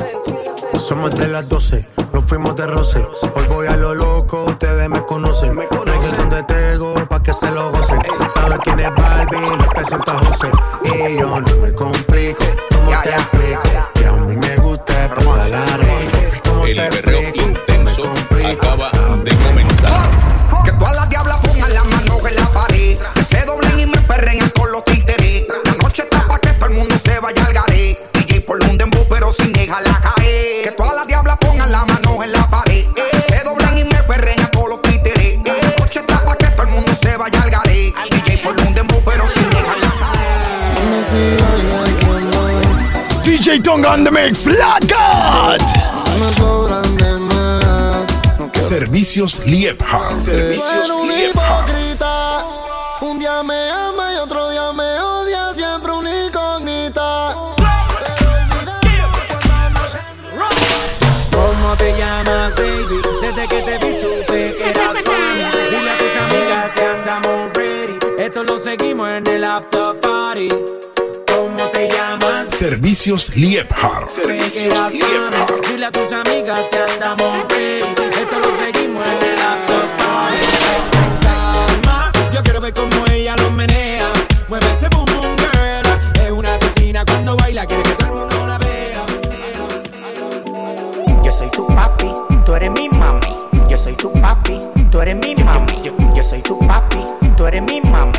en. 0.73 0.79
Somos 0.79 1.11
de 1.15 1.27
las 1.27 1.47
12, 1.47 1.87
nos 2.13 2.25
fuimos 2.25 2.55
de 2.55 2.65
roce. 2.67 2.99
Hoy 3.35 3.47
voy 3.47 3.67
a 3.67 3.75
lo 3.75 3.93
loco, 3.93 4.45
ustedes 4.45 4.89
me 4.89 5.03
conocen. 5.05 5.55
Me 5.55 5.67
conocen 5.67 6.29
de 6.29 6.43
Tego, 6.43 6.93
pa' 7.07 7.21
que 7.21 7.33
se 7.33 7.51
lo 7.51 7.71
gocen. 7.71 8.01
¿Saben 8.33 8.57
quién 8.63 8.79
es 8.79 8.89
Barbie? 8.95 9.57
Les 9.57 9.67
presenta 9.67 10.13
José. 10.19 10.51
Y 10.83 11.17
yo 11.19 11.41
no 11.41 11.57
me 11.57 11.73
complico, 11.73 12.43
¿cómo 12.71 12.91
te 13.03 13.09
explico? 13.09 13.61
Que 13.93 14.05
a 14.05 14.11
mí 14.13 14.35
me 14.35 14.55
gusta 14.57 15.09
pasar 15.15 15.49
la 15.51 15.77
rico. 15.77 16.49
¿Cómo 16.49 16.65
El 16.65 16.75
te 16.77 16.87
perreo 16.89 17.24
DJ 43.55 43.63
Tonga 43.63 43.93
on 43.93 44.03
the 44.03 44.11
mix, 44.11 44.47
God! 44.47 45.61
Servicios 48.61 49.39
Liebhard. 49.45 50.25
Tú 50.25 50.31
eres 50.31 50.89
un 50.89 51.09
hipócrita. 51.09 52.43
Un 52.99 53.19
día 53.19 53.43
me 53.43 53.69
ama 53.69 54.13
y 54.13 54.17
otro 54.17 54.49
día 54.49 54.73
me 54.73 54.99
odia. 54.99 55.53
Siempre 55.53 55.91
una 55.93 56.25
incógnita. 56.25 57.35
¿Cómo 61.31 61.75
te 61.77 61.97
llamas, 61.97 62.55
baby? 62.57 63.01
Desde 63.21 63.47
que 63.47 63.61
te 63.61 63.77
vi 63.77 63.93
supe 64.01 64.55
que 64.57 64.69
eras 64.69 64.97
fan. 65.05 65.37
Dile 65.69 65.91
a 65.91 65.97
tus 65.97 66.15
amigas 66.25 66.71
que 66.73 66.83
andamos 66.83 67.53
ready. 67.53 67.99
Esto 68.17 68.43
lo 68.43 68.59
seguimos 68.59 69.09
en 69.11 69.27
el 69.27 69.43
after 69.45 69.97
party. 70.01 70.49
Servicios 72.67 73.35
Liebhard. 73.35 74.07
Supe 74.15 74.51
que 74.51 74.65
eras 74.65 74.91
fan. 74.91 75.61
Dile 75.69 75.85
a 75.85 75.91
tus 75.91 76.11
amigas 76.11 76.61
que 76.71 76.77
andamos 76.79 77.47
ready. 77.49 77.83
Esto 78.19 78.39
lo 78.39 78.57
seguimos 78.57 79.05
en 79.05 79.11
el 79.23 79.35
calma, 81.21 82.11
yo 82.33 82.41
quiero 82.41 82.59
ver 82.61 82.73
cómo 82.73 83.05
ella 83.11 83.35
lo 83.35 83.51
menea. 83.51 84.11
Mueve 84.49 84.65
ese 84.71 84.89
boom 84.89 85.05
boom 85.05 85.35
girl. 85.37 85.85
Es 86.25 86.31
una 86.31 86.55
asesina 86.55 87.05
cuando 87.05 87.37
baila, 87.37 87.67
quiere 87.67 87.83
que 87.83 87.93
todo 87.93 88.13
el 88.13 88.19
mundo 88.19 88.47
la 88.47 88.57
vea. 88.57 89.05
Yo 91.23 91.31
soy 91.31 91.51
tu 91.51 91.67
papi, 91.67 92.11
tú 92.47 92.55
eres 92.55 92.71
mi 92.71 92.89
mami. 92.89 93.37
Yo 93.69 93.77
soy 93.77 93.93
tu 93.93 94.11
papi, 94.13 94.59
tú 94.89 95.01
eres 95.01 95.15
mi 95.15 95.35
mami. 95.35 95.83
Yo, 95.83 95.93
yo 96.15 96.23
soy 96.23 96.41
tu 96.41 96.57
papi, 96.65 96.97
tú 97.37 97.45
eres 97.45 97.61
mi 97.61 97.79
mami. 97.81 98.14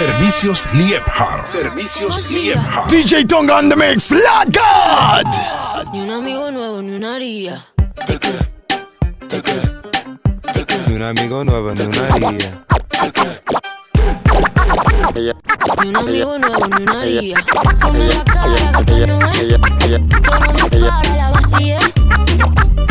Servicios 0.00 0.66
Liebhardt. 0.72 1.52
Siga. 2.26 2.86
DJ 2.88 3.26
Tonga 3.28 3.56
on 3.58 3.68
the 3.68 3.76
mix, 3.76 4.08
Flat 4.08 4.48
God. 4.48 5.26
Ni 5.92 6.00
un 6.00 6.10
amigo 6.10 6.50
nuevo, 6.50 6.80
ni 6.80 6.96
una 6.96 7.16
haría. 7.16 7.66
Ni 10.86 10.94
un 10.94 11.02
amigo 11.02 11.44
nuevo, 11.44 11.74
ni 11.74 11.82
una 11.82 12.14
haría. 12.14 12.64
Ni 15.82 15.88
un 15.90 15.96
amigo 15.98 16.38
nuevo, 16.38 16.66
ni 16.66 16.82
una 16.82 17.00
haría. 17.02 17.36
Come 17.82 18.08
la 18.08 18.24
cara, 18.24 18.84
que 18.86 19.06
no 19.06 19.18
es. 19.18 19.58
Como 20.24 20.52
mi 20.54 20.80
cara, 20.80 21.02
la 21.14 21.30
vacía. 21.30 21.78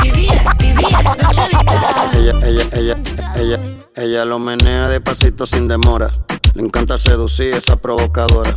Vivía, 0.04 0.44
vivía, 0.60 1.02
dos 1.04 1.18
chavitas. 1.34 2.14
Ella, 2.14 2.34
ella, 2.44 2.66
ella, 2.74 2.96
ella, 3.40 3.60
ella 3.96 4.26
lo 4.26 4.40
menea 4.40 4.88
despacito 4.88 5.46
sin 5.46 5.68
demora. 5.68 6.10
Le 6.54 6.64
encanta 6.64 6.98
seducir 6.98 7.56
esa 7.56 7.78
provocadora. 7.78 8.56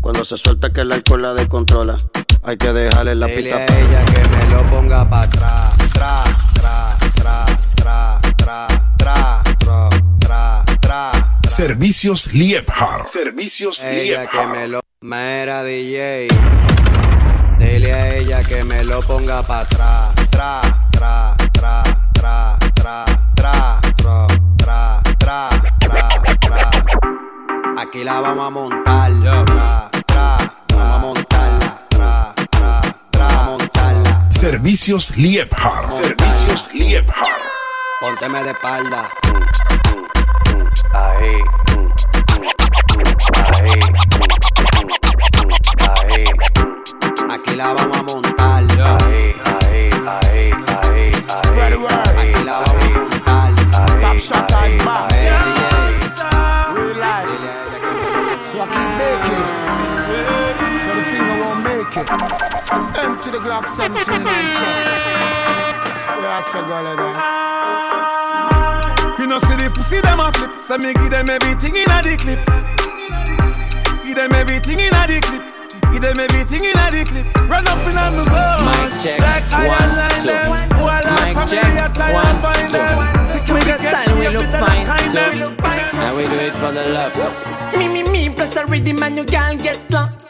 Cuando 0.00 0.24
se 0.24 0.36
suelta 0.36 0.72
que 0.72 0.80
el 0.80 0.92
alcohol 0.92 1.22
la 1.22 1.34
descontrola. 1.34 1.96
Hay 2.42 2.56
que 2.56 2.72
dejarle 2.72 3.14
la 3.14 3.26
Dile 3.26 3.42
pista 3.42 3.56
a 3.58 3.78
ella 3.78 4.04
que 4.04 4.28
me 4.28 4.50
lo 4.50 4.66
ponga 4.66 5.08
pa' 5.08 5.20
atrás. 5.20 5.76
Tra, 5.92 6.24
tra, 6.54 6.96
tra, 7.14 7.46
tra, 7.76 8.20
tra, 8.36 8.68
tra, 8.98 9.42
tra, 9.58 9.88
tra, 10.18 10.64
tra. 10.80 11.40
Servicios 11.48 12.32
Liebhardt. 12.32 13.12
Servicios 13.12 13.76
Ella 13.80 14.26
que 14.26 14.46
me 14.46 14.68
lo. 14.68 14.80
Mera 15.02 15.62
DJ. 15.62 16.28
Dile 17.58 17.92
a 17.92 18.16
ella 18.16 18.42
que 18.42 18.64
me 18.64 18.84
lo 18.84 19.00
ponga 19.02 19.42
pa' 19.42 19.60
atrás. 19.60 20.14
Tra, 20.30 20.90
Servicios 34.72 35.14
Liebhardt. 35.18 36.18
Servicios 36.18 36.68
Liebhardt. 36.72 37.28
Pónteme 38.00 38.42
de 38.42 38.50
espalda. 38.52 39.10
Ahí. 40.94 41.42
Ahí. 43.52 43.80
Ahí. 46.00 46.24
Aquí 47.30 47.54
la 47.54 47.72
vamos 47.74 47.98
a 47.98 48.02
montar. 48.02 48.64
Ahí, 48.64 49.36
ahí, 49.44 49.90
ahí, 50.08 50.50
ahí, 50.50 50.52
ahí. 50.66 51.12
Aquí 52.16 52.44
la 52.44 52.60
vamos 52.60 52.82
a 52.82 52.98
montar. 52.98 53.52
Ahí, 54.02 54.20
Top 54.26 54.46
ahí, 54.56 55.51
the 63.32 63.38
Glock 63.38 63.66
17 63.66 64.14
in 64.14 64.22
my 64.22 64.30
chest. 64.30 64.86
Yeah, 66.20 66.36
I 66.36 66.40
say 66.44 66.60
go 66.60 66.76
like 66.84 66.96
that. 67.00 67.16
You 69.18 69.26
know, 69.26 69.38
see 69.40 69.56
the 69.56 69.70
pussy 69.74 70.00
them 70.00 70.20
a 70.20 70.30
flip. 70.32 70.58
So 70.60 70.76
me 70.78 70.92
give 70.94 71.10
them 71.10 71.30
everything 71.30 71.76
in 71.76 71.88
a 71.90 72.02
the 72.02 72.16
clip. 72.20 72.38
Give 74.04 74.16
them 74.16 74.32
everything 74.32 74.80
in 74.80 74.92
a 74.94 75.06
the 75.08 75.20
clip. 75.24 75.42
Give 75.92 76.02
them 76.02 76.18
everything 76.20 76.64
in 76.64 76.76
a 76.76 76.90
the 76.92 77.04
clip. 77.08 77.26
Run 77.48 77.66
up 77.68 77.78
in 77.88 77.96
on 77.96 78.12
the 78.20 78.24
go. 78.28 78.44
Mic 78.68 78.92
check, 79.00 79.18
Like 79.20 79.48
one, 79.64 79.90
two. 80.20 80.28
them. 80.28 80.52
Who 80.76 80.84
I 80.84 81.00
love 81.00 81.24
Mic 81.24 81.36
check, 81.48 81.64
me, 81.64 81.80
I 81.80 81.88
try 81.88 82.10
and 82.12 82.20
one, 82.20 82.36
find 82.44 82.68
two. 82.68 82.76
them. 82.76 82.98
We 83.32 83.54
we 83.56 83.60
got 83.64 83.80
get 83.80 83.92
time, 84.06 84.18
we 84.18 84.28
look 84.28 84.48
fine 84.52 84.84
the 84.84 84.92
time 84.92 85.08
too. 85.08 85.48
them. 85.48 85.56
Now 85.96 86.12
we 86.16 86.24
do 86.28 86.36
it 86.36 86.52
for 86.60 86.70
the 86.72 86.84
love. 86.92 87.16
Me, 87.78 87.88
me, 87.88 88.02
me, 88.12 88.28
plus 88.34 88.56
a 88.56 88.66
rhythm 88.66 89.02
and 89.02 89.16
you 89.16 89.24
can't 89.24 89.62
get 89.62 89.78
lost. 89.90 90.21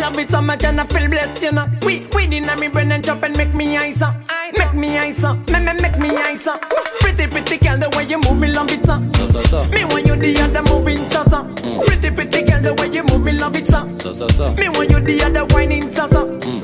Love 0.00 0.18
it 0.18 0.30
so 0.30 0.40
much 0.40 0.64
and 0.64 0.80
I 0.80 0.84
feel 0.84 1.08
blessed, 1.10 1.42
you 1.42 1.52
know. 1.52 1.66
We, 1.84 2.06
we 2.16 2.24
in 2.24 2.46
me 2.58 2.68
brain 2.68 2.90
and 2.90 3.04
chop 3.04 3.22
and 3.22 3.36
make 3.36 3.54
me 3.54 3.76
eyes 3.76 4.00
up. 4.00 4.14
Make 4.56 4.74
me 4.74 4.98
eyes 4.98 5.22
up, 5.22 5.36
me, 5.50 5.60
me, 5.60 5.72
make 5.82 5.98
me 5.98 6.08
eyes 6.16 6.46
up. 6.46 6.58
Pretty, 7.00 7.26
pretty 7.26 7.58
girl, 7.58 7.78
the 7.78 7.90
way 7.96 8.04
you 8.04 8.18
move 8.18 8.38
me 8.38 8.50
love 8.50 8.72
it, 8.72 8.84
so. 8.84 8.96
So, 9.30 9.40
so. 9.42 9.64
Me 9.68 9.84
want 9.84 10.06
you 10.06 10.16
the 10.16 10.40
other 10.40 10.62
moving, 10.72 10.98
so, 11.10 11.22
so. 11.24 11.44
Mm. 11.62 11.84
Pretty, 11.86 12.10
pretty 12.10 12.42
girl, 12.42 12.62
the 12.62 12.74
way 12.80 12.88
you 12.88 13.04
move 13.04 13.22
me 13.22 13.32
love 13.32 13.56
it, 13.56 13.66
so. 13.68 13.96
So, 13.98 14.12
so, 14.12 14.28
so. 14.28 14.54
Me 14.54 14.68
want 14.70 14.90
you 14.90 15.00
the 15.00 15.22
other 15.22 15.44
whining, 15.54 15.90
so, 15.90 16.08
so. 16.08 16.24
Clean, 16.24 16.56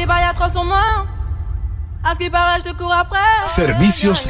des 0.00 0.06
bails. 0.06 0.24
À 2.02 2.12
ce 2.14 2.18
qui 2.18 2.30
paraît, 2.30 2.58
je 2.64 2.70
te 2.70 2.76
cours 2.76 2.92
après. 2.92 3.18
Servicios 3.46 4.26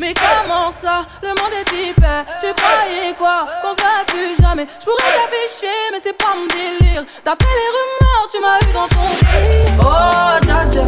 Mais 0.00 0.12
comment 0.14 0.70
ça 0.72 1.02
Le 1.22 1.28
monde 1.28 1.52
est 1.52 1.72
hyper? 1.72 2.24
Tu 2.40 2.46
croyais 2.54 3.14
quoi? 3.16 3.46
Qu'on 3.62 3.74
serait 3.74 4.04
plus 4.08 4.42
jamais. 4.42 4.66
Je 4.80 4.84
pourrais 4.84 5.12
t'afficher, 5.14 5.78
mais 5.92 6.00
c'est 6.02 6.16
pas 6.16 6.34
mon 6.34 6.46
délire. 6.48 7.04
D'après 7.24 7.46
les 7.46 7.70
rumeurs, 7.76 8.26
tu 8.32 8.38
m'as 8.40 8.58
eu 8.68 8.72
dans 8.72 8.88
ton 8.88 9.06
lit. 9.08 9.72
Oh, 9.80 10.40
dja 10.42 10.64
dja. 10.68 10.84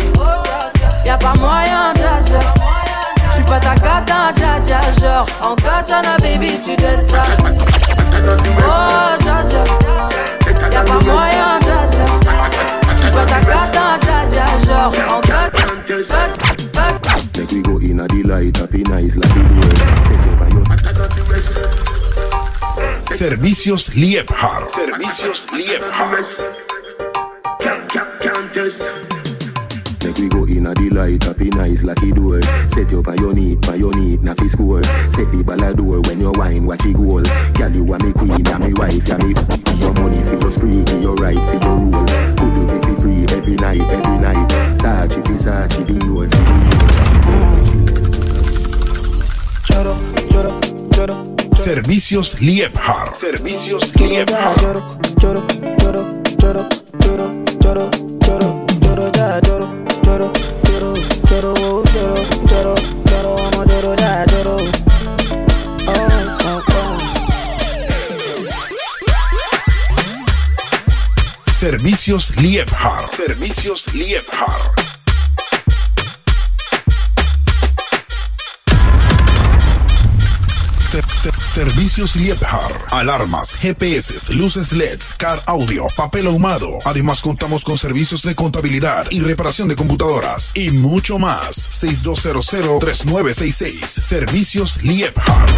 Y'a 1.04 1.16
pas 1.16 1.34
moyen, 1.34 1.94
dja 1.94 2.20
dja. 2.24 2.40
J'suis 3.30 3.44
pas 3.44 3.60
ta 3.60 3.74
cata, 3.76 4.32
dja 4.34 4.58
dja. 4.64 4.80
Genre, 5.00 5.26
en 5.42 5.54
katana, 5.54 6.16
baby, 6.20 6.58
tu 6.60 6.74
t'aides 6.74 7.08
ça. 7.08 7.22
Oh, 8.58 9.16
dja 9.22 9.44
dja. 9.48 9.62
Servicios 23.24 23.88
Liebhardt. 23.94 24.70
Servicios 24.74 25.40
Make 30.04 30.18
we 30.18 30.28
go 30.28 30.44
in 30.44 30.66
a 30.66 30.74
the 30.74 30.90
light, 30.92 31.24
happy 31.24 31.48
nice 31.48 31.84
like 31.84 32.02
it 32.02 32.18
work. 32.18 32.44
Set 32.68 32.92
you 32.92 33.00
on 33.00 33.16
your 33.16 33.32
knee, 33.32 33.56
on 33.72 33.80
your 33.80 33.96
knee, 33.96 34.18
na 34.20 34.34
fi 34.34 34.46
score. 34.46 34.84
Set 35.08 35.32
the 35.32 35.42
ball 35.42 35.64
a 35.64 35.72
door 35.72 36.02
when 36.04 36.20
you 36.20 36.32
wine, 36.36 36.66
watch 36.66 36.84
it 36.84 36.96
goal. 37.00 37.24
Girl, 37.56 37.72
you 37.72 37.88
are 37.94 37.98
me 38.04 38.12
queen, 38.12 38.44
and 38.44 38.60
me 38.60 38.74
wife, 38.76 39.08
and 39.08 39.24
me. 39.24 39.32
Your 39.80 39.94
money 39.96 40.20
for 40.20 40.36
your 40.36 40.50
spree, 40.52 40.84
for 40.84 41.00
your 41.00 41.16
right, 41.16 41.40
for 41.40 41.56
your 41.64 41.80
rule. 41.80 42.04
Could 42.36 42.52
you 42.60 42.68
be 42.68 42.76
fi 42.76 42.92
free 42.92 43.24
every 43.32 43.56
night, 43.56 43.88
every 43.88 44.18
night? 44.20 44.52
Sachi 44.76 45.24
fi 45.24 45.32
Sachi, 45.32 45.80
be 45.88 45.96
your 46.04 46.28
fi 46.28 46.44
Lloro, 49.72 49.96
lloro, 49.96 50.12
lloro. 50.12 50.13
Servicios 51.64 52.38
Liebhardt. 52.42 53.18
Servicios 53.20 53.90
Liebhardt. 53.94 54.60
Lloro, 54.60 54.98
lloro, 55.18 55.46
lloro, 55.78 56.20
lloro, 56.38 56.68
lloro, 57.00 57.42
lloro, 57.58 57.90
lloro, 58.20 58.66
lloro, 58.82 59.12
ya, 59.12 59.40
lloro, 59.40 59.66
lloro, 60.02 60.30
lloro, 60.68 60.94
lloro, 61.30 61.54
oh, 61.54 61.82
lloro, 61.94 62.16
lloro, 62.50 62.74
lloro, 63.06 63.34
vamos, 63.36 63.66
lloro, 63.66 63.96
ya, 63.96 64.26
lloro. 64.26 64.56
Oh, 65.86 65.92
oh, 66.44 66.62
oh. 66.68 66.98
Servicios 71.50 72.36
Liebhardt. 72.36 73.14
Servicios 73.14 73.82
Liebhardt. 73.94 74.83
Servicios 81.54 82.16
Liebhardt. 82.16 82.92
Alarmas, 82.92 83.54
GPS, 83.54 84.34
luces 84.34 84.72
LEDs, 84.72 85.14
car 85.16 85.40
audio, 85.46 85.86
papel 85.96 86.26
ahumado. 86.26 86.80
Además 86.84 87.22
contamos 87.22 87.62
con 87.62 87.78
servicios 87.78 88.24
de 88.24 88.34
contabilidad 88.34 89.06
y 89.10 89.20
reparación 89.20 89.68
de 89.68 89.76
computadoras 89.76 90.50
y 90.56 90.72
mucho 90.72 91.20
más. 91.20 91.56
6200-3966. 91.70 93.86
Servicios 93.86 94.82
Liebhardt. 94.82 95.52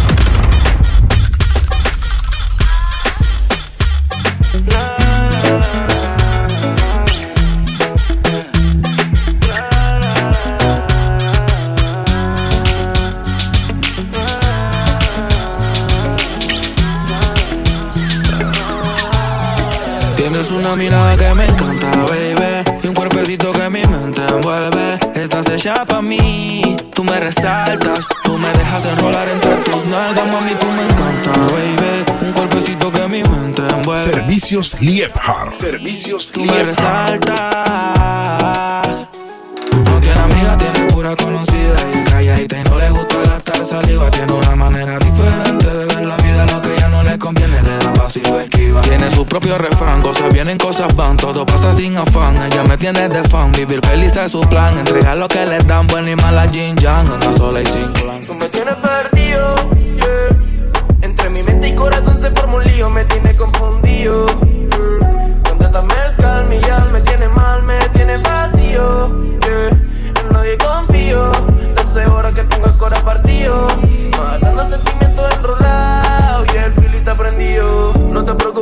Mirada 20.77 21.17
que 21.17 21.33
me 21.33 21.45
encanta, 21.45 21.91
baby. 22.07 22.79
Y 22.83 22.87
un 22.87 22.93
cuerpecito 22.93 23.51
que 23.51 23.69
mi 23.69 23.83
mente 23.85 24.21
envuelve. 24.27 24.99
Estás 25.15 25.49
hecha 25.49 25.85
pa' 25.85 26.01
mí. 26.01 26.75
Tú 26.93 27.03
me 27.03 27.19
resaltas, 27.19 28.05
tú 28.23 28.37
me 28.37 28.49
dejas 28.49 28.85
enrolar 28.85 29.27
entre 29.29 29.55
tus 29.57 29.85
nalgas, 29.87 30.27
mami, 30.27 30.51
tú 30.59 30.67
me 30.67 30.83
encanta, 30.83 31.31
baby. 31.53 32.27
Un 32.27 32.31
cuerpecito 32.33 32.91
que 32.91 33.07
mi 33.07 33.23
mente 33.23 33.63
envuelve. 33.67 34.03
Servicios 34.03 34.77
Liebhardt. 34.79 35.59
Servicios 35.59 36.27
Tú 36.31 36.45
me 36.45 36.63
resaltas. 36.63 37.37
No 39.85 39.99
tiene 39.99 40.19
amiga, 40.19 40.57
tiene 40.57 40.79
pura 40.91 41.15
conocida. 41.15 41.75
Y 41.93 42.09
calladita 42.09 42.59
y 42.59 42.63
no 42.63 42.77
le 42.77 42.89
gusta 42.89 43.17
gastar 43.25 43.65
propio 49.47 50.01
cosas 50.01 50.33
vienen, 50.33 50.57
cosas 50.57 50.95
van. 50.95 51.17
Todo 51.17 51.45
pasa 51.45 51.73
sin 51.73 51.97
afán. 51.97 52.35
Ella 52.43 52.63
me 52.63 52.77
tiene 52.77 53.07
de 53.07 53.23
fan. 53.23 53.51
Vivir 53.51 53.85
feliz 53.85 54.15
es 54.15 54.31
su 54.31 54.41
plan. 54.41 54.77
Entregar 54.77 55.17
lo 55.17 55.27
que 55.27 55.45
le 55.45 55.59
dan, 55.59 55.87
buena 55.87 56.11
y 56.11 56.15
mala 56.15 56.47
Jin 56.49 56.75
Yang. 56.75 57.11
Anda 57.11 57.33
sola 57.33 57.61
y 57.61 57.65
sin 57.65 57.93
plan. 57.93 58.25
Tú 58.25 58.33
me 58.33 58.49
tienes 58.49 58.75
perdido. 58.75 59.55
Entre 61.01 61.29
mi 61.29 61.43
mente 61.43 61.69
y 61.69 61.75
corazón 61.75 62.21
se 62.21 62.31
forma 62.31 62.55
un 62.55 62.63
lío, 62.63 62.89
me 62.89 63.05
tiene 63.05 63.33
confundido. 63.35 64.25
yeah. 64.27 64.47
El 66.49 66.61
ya 66.61 66.79
me 66.91 67.01
tiene 67.01 67.27
mal, 67.29 67.63
me 67.63 67.77
tiene 67.93 68.17
vacío. 68.17 69.07
En 69.07 70.29
nadie 70.31 70.57
confío, 70.57 71.31
desde 71.75 72.03
ahora 72.03 72.31
que 72.31 72.43
tengo 72.43 72.65
el 72.65 72.73
corazón 72.73 73.05
partido. 73.05 73.67
Matando 74.17 74.67
sentimientos 74.67 75.25
enrolados 75.35 76.45
y 76.53 76.57
el 76.57 76.73
filita 76.73 77.15
prendido. 77.15 77.76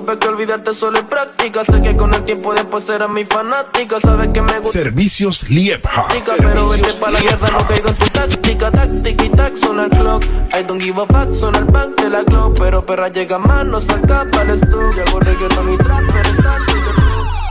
Preocupes 0.05 0.27
que 0.27 0.35
olvidarte 0.35 0.73
solo 0.75 0.99
es 0.99 1.05
práctica. 1.05 1.65
Sé 1.65 1.81
que 1.81 1.97
con 1.97 2.13
el 2.13 2.23
tiempo 2.23 2.53
después 2.53 2.83
serás 2.83 3.09
mi 3.09 3.25
fanática. 3.25 3.99
Sabes 3.99 4.29
que 4.29 4.41
me 4.41 4.59
gusta. 4.59 4.79
Servicios. 4.79 5.45
Chica, 5.47 6.33
pero 6.37 6.69
vete 6.69 6.93
pa' 6.93 7.09
la 7.09 7.19
mierda, 7.19 7.47
no 7.49 7.57
caigo 7.67 7.89
en 7.89 7.95
tu 7.95 8.05
táctica, 8.05 8.71
táctica 8.71 9.25
y 9.25 9.29
tac, 9.29 9.55
suena 9.55 9.85
el 9.85 9.89
clock. 9.89 10.23
I 10.53 10.63
don't 10.63 10.79
give 10.79 11.01
a 11.01 11.05
fuck, 11.07 11.33
suena 11.33 11.57
el 11.57 11.65
back 11.65 11.99
de 11.99 12.09
la 12.11 12.23
clock. 12.23 12.55
Pero 12.59 12.85
perra 12.85 13.07
llega 13.07 13.39
más, 13.39 13.65
no 13.65 13.81
saca 13.81 14.27
para 14.31 14.53
el 14.53 14.61
stock. 14.61 14.95
Hago 15.07 15.19
reggaeton 15.21 15.73
y 15.73 15.77
trap, 15.77 16.03
pero 16.13 16.74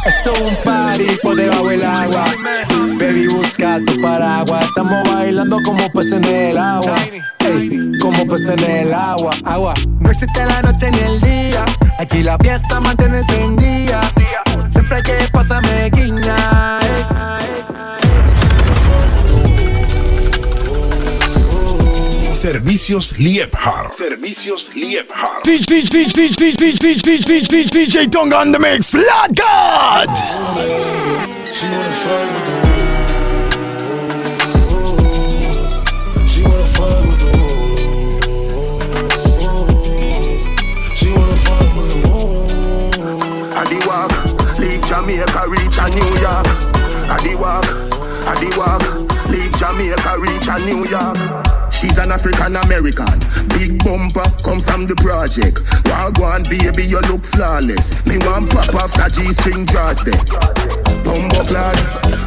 Esto 0.07 0.33
es 0.33 0.41
un 0.41 0.55
party 0.65 1.07
por 1.23 1.35
debajo 1.35 1.69
del 1.69 1.83
agua. 1.83 2.25
Baby, 2.99 3.27
busca 3.29 3.81
tu 3.87 4.01
paraguas. 4.03 4.65
Estamos 4.65 5.03
bailando 5.11 5.59
como 5.65 5.91
peces 5.93 6.13
en 6.13 6.25
el 6.25 6.59
agua. 6.59 6.95
Ey, 7.41 7.93
como 8.01 8.27
peces 8.27 8.51
en 8.51 8.71
el 8.71 8.95
agua. 8.95 9.31
Agua. 9.45 9.75
No 10.01 10.11
existe 10.11 10.45
la 10.45 10.61
noche 10.63 10.91
ni 10.91 10.99
el 10.99 11.21
día. 11.21 11.65
Aquí 11.99 12.23
la 12.23 12.37
fiesta 12.39 12.81
mantiene 12.81 13.19
encendida. 13.19 14.01
Servicios 22.45 23.17
Liebhardt. 23.17 23.97
Servicios 23.97 24.69
Liebhardt. 24.75 25.47
DJ, 25.47 25.81
DJ, 25.81 26.13
DJ, 26.13 26.53
DJ, 26.53 27.01
DJ, 27.01 27.41
DJ, 27.49 27.65
DJ 27.73 28.07
Tonga 28.11 28.37
on 28.37 28.53
the 28.53 28.59
mix. 28.59 28.91
Flat 28.91 29.35
God. 29.35 30.11
She 31.51 31.65
wanna 31.65 31.91
fuck 32.05 32.29
with 32.35 32.45
the 32.45 32.57
She 36.27 36.43
wanna 36.43 36.67
fuck 36.69 37.07
with 37.09 37.19
the 37.19 37.33
She 40.95 41.09
wanna 41.17 41.37
fuck 41.47 41.77
with 41.77 41.89
the 41.95 42.13
I 43.57 43.65
the 43.65 43.79
walk, 43.89 44.13
leave 44.59 44.85
Jamaica, 44.85 45.49
reach 45.49 45.79
a 45.81 45.89
New 45.97 46.13
York. 46.21 46.47
I 47.09 47.17
the 47.25 47.35
walk, 47.41 47.65
I 48.29 48.37
the 48.37 48.53
walk, 48.59 48.85
leave 49.31 49.57
Jamaica, 49.57 50.19
reach 50.19 50.49
a 50.49 50.59
New 50.67 50.85
York. 50.85 51.54
She's 51.75 51.99
an 51.99 52.13
African 52.13 52.57
American, 52.57 53.19
big 53.59 53.83
bumper, 53.83 54.25
comes 54.47 54.65
from 54.65 54.87
the 54.87 54.95
project. 55.03 55.59
Wagwan 55.91 56.49
baby, 56.49 56.87
you 56.87 57.01
look 57.11 57.25
flawless. 57.25 58.07
Me 58.07 58.17
want 58.25 58.49
pop 58.51 58.75
off 58.79 58.95
the 58.95 59.11
G-string 59.11 59.67
draws 59.67 60.01
there. 60.07 60.17
Bumbo 61.03 61.43
clad, 61.45 61.77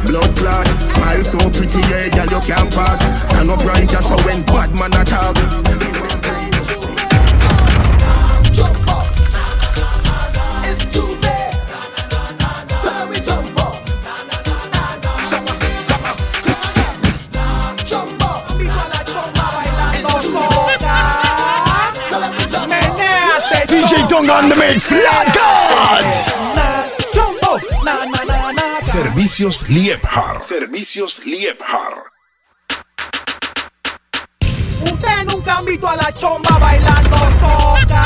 blood 0.06 0.36
clad, 0.36 0.68
smile 0.88 1.24
so 1.24 1.38
pretty, 1.50 1.80
yeah, 1.88 2.08
girl 2.12 2.38
you 2.38 2.42
can't 2.46 2.70
pass. 2.72 3.00
Stand 3.28 3.50
up 3.50 3.64
right, 3.64 3.88
just 3.88 4.08
so 4.08 4.16
when 4.22 4.44
bad 4.44 4.70
man 4.78 4.92
attack. 4.94 6.47
Tonga 24.18 24.32
on 24.32 24.48
the 24.48 24.56
mix. 24.56 24.90
God. 24.90 26.06
Servicios 28.82 29.68
Liebhardt. 29.68 30.48
Servicios 30.48 31.20
Liebhardt. 31.24 32.08
Usted 34.82 35.24
nunca 35.26 35.54
han 35.58 35.64
visto 35.66 35.86
a 35.86 35.94
la 35.94 36.12
chomba 36.12 36.58
bailando 36.58 37.16
soca. 37.38 38.02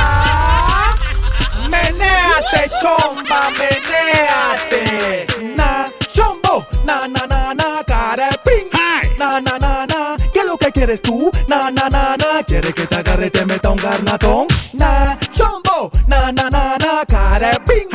Menéate, 1.70 2.68
chomba, 2.82 3.48
menéate. 3.58 5.26
Na, 5.56 5.86
chombo, 6.12 6.66
na, 6.84 7.08
na, 7.08 7.26
na, 7.26 7.54
na, 7.54 7.82
carepín. 7.84 8.68
Na, 9.18 9.40
na, 9.40 9.58
na, 9.58 9.86
na, 9.86 10.16
¿qué 10.30 10.40
es 10.40 10.44
lo 10.44 10.58
que 10.58 10.70
quieres 10.72 11.00
tú? 11.00 11.30
Na, 11.48 11.70
na, 11.70 11.88
na, 11.88 12.16
na, 12.18 12.42
¿quieres 12.46 12.74
que 12.74 12.86
te 12.86 12.96
agarre 12.96 13.28
y 13.28 13.30
te 13.30 13.46
meta 13.46 13.70
un 13.70 13.76
garnatón? 13.76 14.46
Na, 14.74 15.18
chombo, 15.30 15.61
na, 17.32 17.38
carepín. 17.38 17.88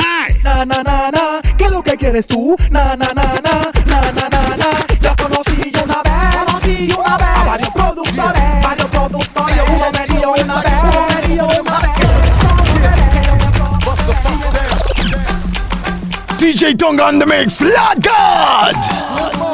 Na, 0.43 0.65
na, 0.65 0.83
na, 0.83 1.11
na, 1.11 1.41
¿qué 1.57 1.65
es 1.65 1.71
lo 1.71 1.83
que 1.83 1.97
quieres 1.97 2.27
tú? 2.27 2.55
Na, 2.71 2.95
na, 2.95 3.07
na, 3.13 3.23
na, 3.41 3.71
na, 3.85 4.01
na, 4.11 4.29
na, 4.29 4.57
na. 4.57 4.69
Yo 5.01 5.15
conocí 5.21 5.71
yo 5.71 5.83
una 5.83 6.01
vez, 6.03 6.35
conocí 6.45 6.93
una 6.97 7.17
vez 7.17 7.27
a 7.27 7.43
varios 7.43 7.69
productores, 7.69 8.43
varios 8.63 8.87
productores. 8.87 9.57
Uno 9.69 9.91
me 9.91 10.05
dio 10.07 10.31
una 10.31 10.61
vez, 10.61 10.73
uno 10.83 11.07
me 11.07 11.61
una 11.61 11.79
vez. 11.79 11.91
DJ 16.37 16.75
Tonga 16.77 17.07
on 17.07 17.19
the 17.19 17.25
mix. 17.25 17.57
Flat 17.57 17.99
God. 18.01 19.46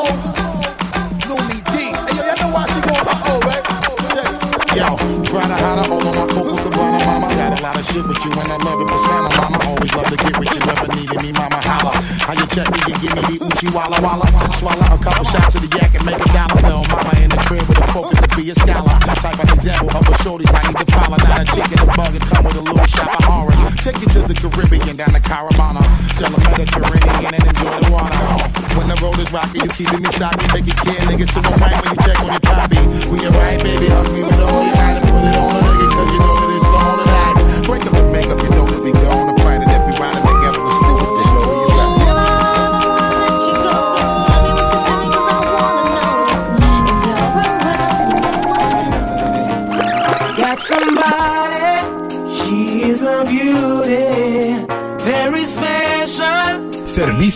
Shit 7.94 8.06
with 8.10 8.26
you 8.26 8.32
and 8.34 8.50
I 8.50 8.58
love 8.66 8.82
it 8.82 8.90
persona, 8.90 9.30
mama. 9.38 9.58
Always 9.70 9.94
love 9.94 10.10
to 10.10 10.18
get 10.18 10.34
with 10.42 10.50
you, 10.50 10.62
never 10.66 10.90
needed 10.98 11.20
me, 11.22 11.30
mama. 11.38 11.62
Holla. 11.62 11.94
How 12.26 12.34
you 12.34 12.48
check 12.50 12.66
me 12.74 12.80
and 12.90 12.98
give 12.98 13.14
me 13.14 13.22
the 13.30 13.38
Uchi 13.46 13.70
Walla 13.70 14.02
Walla. 14.02 14.26
Swallow 14.58 14.88
a 14.90 14.98
couple 14.98 15.26
shots 15.30 15.54
of 15.54 15.62
the 15.62 15.70
yak 15.78 15.94
and 15.94 16.02
make 16.02 16.18
a 16.18 16.26
dollar. 16.34 16.58
Little 16.58 16.86
mama 16.90 17.14
in 17.22 17.30
the 17.30 17.38
crib 17.46 17.62
with 17.70 17.78
a 17.78 17.88
focus 17.94 18.18
to 18.18 18.30
be 18.34 18.50
a 18.50 18.56
scholar. 18.58 18.98
Type 19.22 19.38
of 19.38 19.50
example 19.54 19.94
of 19.94 20.10
a 20.10 20.16
shorty 20.26 20.46
I 20.50 20.66
need 20.66 20.80
to 20.82 20.88
follow. 20.90 21.18
Not 21.22 21.38
a 21.38 21.46
chicken, 21.46 21.78
a 21.78 21.88
bug, 21.94 22.14
and 22.18 22.26
come 22.26 22.44
with 22.50 22.58
a 22.58 22.64
little 22.66 22.90
shot 22.90 23.14
of 23.14 23.30
orange. 23.30 23.62
Take 23.86 24.02
you 24.02 24.10
to 24.18 24.20
the 24.26 24.34
Caribbean, 24.34 24.98
down 24.98 25.14
to 25.14 25.22
Caravana. 25.22 25.86
Tell 26.18 26.34
the 26.34 26.42
Mediterranean 26.50 27.30
and 27.30 27.46
enjoy 27.46 27.78
the 27.78 27.90
water. 27.94 28.18
When 28.74 28.90
the 28.90 28.98
road 29.06 29.22
is 29.22 29.30
rocky, 29.30 29.62
you 29.62 29.70
keeping 29.70 30.02
me 30.02 30.10
stocky. 30.10 30.42
Take 30.50 30.66
it 30.66 30.78
care, 30.82 31.04
nigga. 31.06 31.30
So 31.30 31.46
I'm 31.46 31.62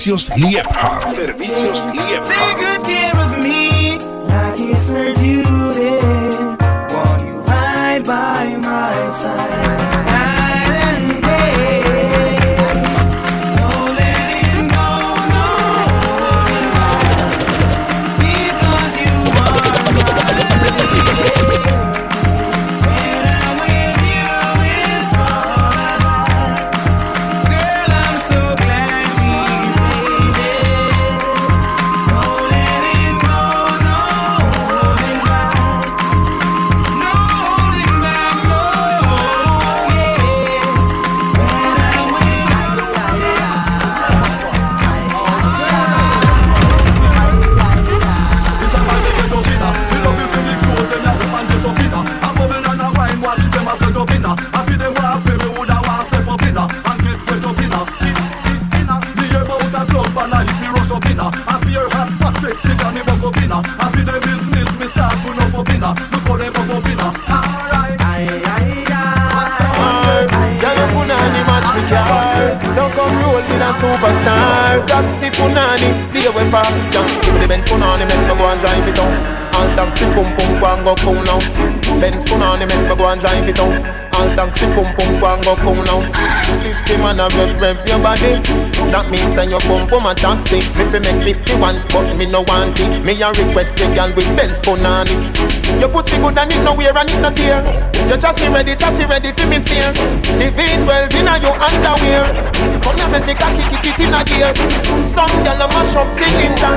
Servicios 0.08 0.32
Liebhardt. 0.38 1.16
Servicios 1.16 1.74
Liebhardt. 1.94 2.67
Superstar. 74.48 74.86
Taxi 74.88 75.30
punani, 75.30 75.88
stay 76.02 76.26
away 76.28 76.50
from. 76.50 76.74
If 77.28 77.42
the 77.42 77.48
Benz 77.48 77.66
punani, 77.66 78.06
make 78.08 78.28
me 78.28 78.36
go 78.38 78.46
and 78.48 78.60
drive 78.60 78.88
it 78.88 79.00
on. 79.00 79.12
All 79.56 79.70
taxi 79.76 80.06
pum 80.14 80.30
pum 80.38 80.60
go 80.60 80.68
and 80.68 80.86
go 80.86 80.96
cool 80.96 81.22
now. 81.24 81.40
Benz 82.00 82.24
punani, 82.24 82.68
make 82.68 82.90
me 82.90 82.96
go 82.96 83.08
and 83.08 83.22
drive 83.22 83.48
it 83.48 83.60
on. 83.60 83.74
All 84.16 84.30
taxi 84.36 84.66
pum 84.74 84.88
pum 84.96 85.20
go 85.20 85.28
and 85.28 85.44
go 85.44 85.56
cool 85.58 85.82
now. 85.84 86.02
System 86.62 87.02
and 87.02 87.20
a 87.20 87.28
rev 87.38 87.62
rev 87.62 87.88
your 87.88 88.00
body. 88.00 88.38
That 88.92 89.10
means 89.12 89.34
say 89.34 89.50
you 89.50 89.60
pum 89.68 89.88
pum 89.88 90.06
a 90.06 90.16
taxi. 90.16 90.58
Me 90.78 90.84
fi 90.92 91.00
make 91.00 91.36
51, 91.36 91.76
but 91.90 92.16
me 92.16 92.26
no 92.26 92.42
want 92.48 92.80
it. 92.80 93.04
Me 93.04 93.14
a 93.22 93.30
request 93.30 93.78
the 93.78 93.86
girl 93.96 94.14
with 94.16 94.30
Benz 94.38 94.60
punani. 94.60 95.57
Your 95.80 95.90
pussy 95.90 96.18
good 96.18 96.38
and 96.38 96.52
it 96.52 96.64
no 96.64 96.74
wear 96.74 96.96
and 96.96 97.10
it 97.10 97.20
no 97.22 97.30
tear. 97.30 97.60
Your 98.08 98.18
chassis 98.18 98.48
ready, 98.48 98.76
chassis 98.76 99.06
ready 99.06 99.32
fi 99.36 99.46
me 99.52 99.60
steer. 99.60 99.92
The 100.40 100.48
V12 100.56 101.14
inna 101.20 101.36
your 101.44 101.56
underwear. 101.60 102.24
Come 102.82 102.96
here 102.98 103.10
make 103.12 103.28
me 103.28 103.34
cocky 103.36 103.64
kick 103.68 103.86
it 103.92 104.00
inna 104.00 104.24
gear. 104.24 104.56
Some 105.04 105.30
gyal 105.44 105.60
a 105.60 105.68
mash 105.68 105.96
up 106.00 106.10
cylinder. 106.10 106.74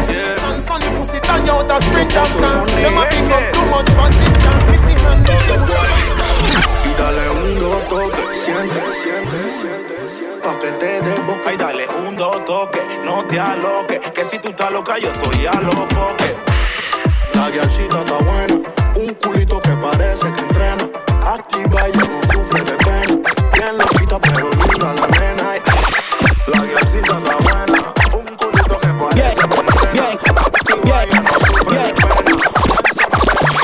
And 0.51 0.63
sunny 0.63 0.91
pussy 0.99 1.21
tie 1.21 1.47
out 1.49 1.71
a 1.71 1.79
sprinter 1.81 2.27
stand. 2.27 2.69
Them 2.83 2.99
a 2.99 3.05
pick 3.07 3.31
up 3.31 3.45
too 3.55 3.67
much 3.71 3.91
passenger. 3.95 4.57
Missy 4.75 4.95
hand 5.07 5.29
Y 6.85 6.93
dale 6.99 7.31
un 7.31 7.59
dos 7.61 7.89
toque, 7.89 8.35
siente, 8.35 8.81
siente, 8.93 9.41
siente, 9.57 10.43
pa' 10.43 10.59
que 10.59 10.71
te 10.73 11.01
dé 11.01 11.15
boca. 11.27 11.41
Ay, 11.47 11.57
dale 11.57 11.87
un 12.07 12.17
dos 12.17 12.45
toque, 12.45 12.81
no 13.05 13.25
te 13.25 13.39
aloques, 13.39 14.01
que 14.11 14.25
si 14.25 14.39
tú 14.39 14.49
estás 14.49 14.73
loca 14.73 14.99
yo 14.99 15.11
estoy 15.11 15.47
a 15.47 15.61
los 15.61 15.75
foques. 15.75 16.50
La 17.35 17.51
guialcita 17.51 18.01
está 18.01 18.19
buena, 18.19 18.55
un 18.97 19.15
culito 19.15 19.61
que 19.61 19.71
parece 19.77 20.33
que 20.33 20.41
entrena. 20.43 20.89
Activa 21.27 21.89
y 21.89 21.93
no 21.99 22.23
sufre 22.33 22.63
de 22.63 22.77
pena. 22.77 23.17
Bien 23.53 23.79
loquita 23.79 24.19
pero 24.21 24.51
linda 24.51 24.95
la 24.95 25.07
nena. 25.07 25.45
La 26.47 26.61
guialcita 26.67 27.19
está 27.19 27.37
buena, 27.37 27.95
un 28.17 28.37
culito 28.37 28.79
que 28.79 28.89
parece 28.89 29.49
que 29.49 29.61
entrena. 29.61 30.03
Activa 30.47 31.05
y 31.05 31.11
ya 31.11 31.21
no 31.21 31.33
sufre 31.47 31.79
de 31.79 31.93
pena. 31.95 32.37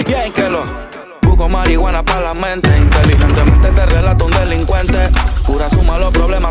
Bien 0.07 0.33
que 0.33 0.49
lo 0.49 0.63
busco 1.23 1.49
marihuana 1.49 2.03
para 2.03 2.21
la 2.21 2.35
mente. 2.35 2.86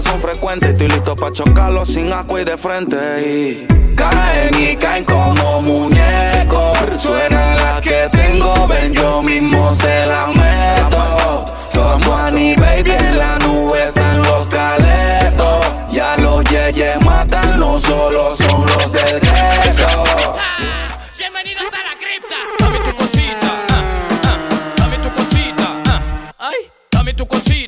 Son 0.02 0.20
frecuentes. 0.20 0.74
Estoy 0.74 0.88
listo 0.90 1.16
para 1.16 1.32
chocarlos 1.32 1.88
sin 1.90 2.12
agua 2.12 2.42
y 2.42 2.46
de 2.46 2.58
frente. 2.58 2.98
Y 3.22 3.68
caen 3.96 4.56
y 4.60 4.76
caen 4.76 5.04
como 5.06 5.62
muñecos. 5.62 6.78
Suena 6.98 7.56
la 7.56 7.82
que 7.82 8.08
tengo, 8.12 8.68
ven, 8.68 8.94
yo 8.94 9.22
mismo 9.22 9.74
se 9.76 10.06
la 10.06 10.28
meto. 10.28 11.46
Somos 11.70 12.20
Annie 12.20 12.56
Baby 12.56 12.92
en 12.92 13.18
la 13.18 13.38
nube 13.40 13.88
están 13.88 14.22
los 14.24 14.48
caletos. 14.48 15.66
Ya 15.92 16.16
los 16.18 16.44
yeyes 16.46 17.00
matan, 17.04 17.60
no 17.60 17.80
solo 17.80 18.36
son 18.36 18.66
los 18.66 18.92
del 18.92 19.20
gueto. 19.20 20.36
Bienvenidos 21.18 21.64
a 21.64 21.82
la 21.84 21.96
cripta. 22.00 22.36
Dame 22.60 22.80
tu 22.80 22.96
cosita, 22.96 23.50
ah, 23.70 23.82
ah, 24.24 24.38
dame 24.78 24.98
tu 25.00 25.10
cosita, 25.14 25.82
ah, 25.88 26.02
ay, 26.40 26.72
dame 26.92 27.14
tu 27.14 27.28
cosita, 27.28 27.65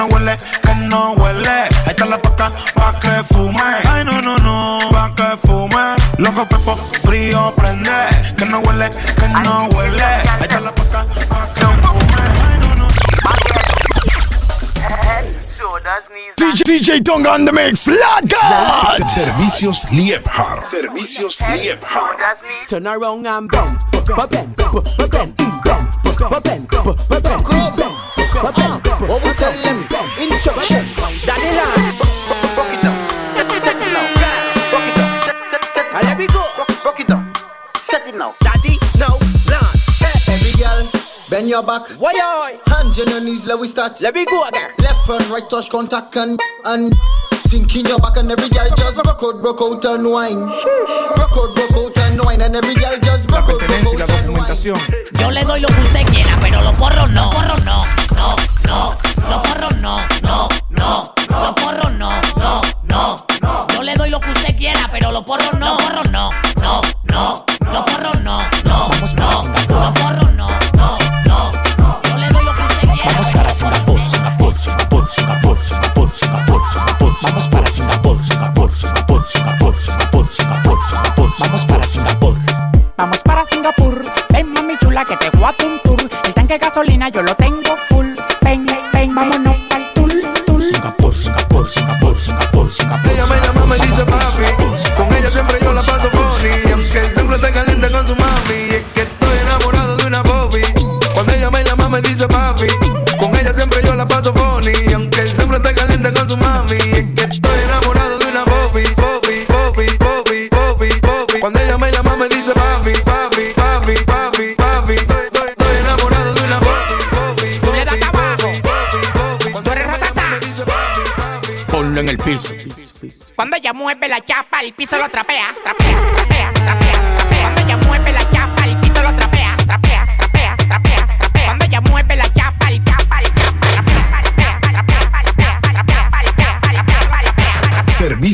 no 0.00 0.06
huele, 0.06 0.36
que 0.62 0.74
no 0.74 1.12
huele. 1.12 1.50
Ahí 1.50 1.88
está 1.88 2.06
la 2.06 2.20
paca 2.20 2.50
pa' 2.74 2.98
que 3.00 3.22
fume. 3.24 3.60
Ay 3.88 4.04
no 4.04 4.20
no 4.22 4.36
no, 4.38 4.78
pa' 4.90 5.14
que 5.14 5.36
fume. 5.36 5.96
Loco 6.16 6.46
fefo, 6.46 6.78
frío 7.04 7.52
prende, 7.54 7.90
que 8.36 8.46
no 8.46 8.60
huele, 8.60 8.90
que 8.90 9.28
no 9.28 9.68
huele. 9.74 10.02
Ahí 10.02 10.42
está 10.42 10.60
la 10.60 10.74
paca 10.74 11.04
pa' 11.28 11.46
que 11.54 11.66
fume. 11.82 12.22
Ay 12.48 12.58
no 12.60 12.74
no. 12.76 12.88
DJ, 16.38 16.62
DJ 16.64 17.04
Tonga 17.04 17.32
on 17.32 17.44
the 17.44 17.52
mix, 17.52 17.86
God. 17.86 19.06
Servicios 19.06 19.84
Liebhard. 19.90 20.70
Servicios 20.70 21.34
Liebhard. 21.40 22.16
Turn 22.68 22.86
around 22.86 23.26
and 23.26 23.50
bend, 23.50 23.78
bend, 23.92 24.30
bend, 24.30 24.56
bend, 24.56 24.56
bend, 24.56 25.10
bend, 25.10 25.36
bend, 25.36 25.36
bend. 25.36 26.00
What 29.10 29.24
we 29.24 29.32
tell 29.32 29.52
them? 29.62 29.80
Instruction. 29.80 29.89
Your 41.50 41.62
back. 41.62 41.82
Why? 41.98 42.58
Hands 42.66 42.98
on 43.00 43.08
your 43.08 43.20
knees, 43.20 43.44
let 43.46 43.58
we 43.58 43.66
start. 43.66 44.00
Let 44.00 44.14
me 44.14 44.24
go 44.24 44.44
again. 44.44 44.70
Left 44.78 45.08
and 45.08 45.26
right 45.26 45.48
touch 45.50 45.68
contact 45.68 46.16
and 46.16 46.38
and 46.64 46.94
sink 47.48 47.74
in 47.74 47.86
your 47.86 47.98
back 47.98 48.16
and 48.16 48.30
every 48.30 48.48
girl 48.48 48.68
just 48.76 49.02
broke 49.02 49.22
out, 49.22 49.42
broke 49.42 49.60
out 49.60 49.84
and 49.84 50.08
wine. 50.08 50.46
Broke 50.46 51.36
out, 51.36 51.54
broke 51.56 51.76
out 51.76 51.98
and 51.98 52.20
wine 52.22 52.40
and 52.40 52.54
every 52.54 52.74
girl 52.74 52.96
just 53.02 53.26
broke 53.26 53.50
out, 53.50 53.58
broke 53.58 54.00
out 54.00 54.10
and 54.10 54.32
wine. 54.32 54.54
Yo 55.18 55.30
le 55.30 55.42
doy 55.44 55.60
lo 55.60 55.68
que 55.68 55.80
usted 55.80 56.06
quiera, 56.06 56.38
pero 56.40 56.60
los 56.62 56.72
porros 56.74 57.10
no. 57.10 57.24
Los 57.24 57.34
porros 57.34 57.64
no, 57.64 57.82
no, 58.14 58.36
no. 58.66 58.94
Los 59.28 59.42
porros 59.42 59.76
no, 59.78 59.98
no, 60.22 60.48
no. 60.70 61.14
Los 61.28 61.52
porros 61.54 61.92
no, 61.94 62.10
no, 62.38 62.62
no. 62.84 63.66
Yo 63.74 63.82
le 63.82 63.94
doy 63.96 64.10
lo 64.10 64.20
que 64.20 64.30
usted 64.30 64.56
quiera, 64.56 64.88
pero 64.92 65.10
los 65.10 65.24
porros 65.24 65.52
no. 65.54 65.74
Los 65.76 65.82
porros 65.82 66.10
no, 66.12 66.30
no, 66.60 66.80
no. 67.04 67.44
Los 67.72 67.84
porros 67.90 68.20
no, 68.22 68.40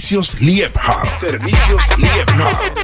Servicios 0.06 0.40
Liebhard. 0.40 1.18
Servicios 1.18 1.82
Liebhard. 1.98 2.78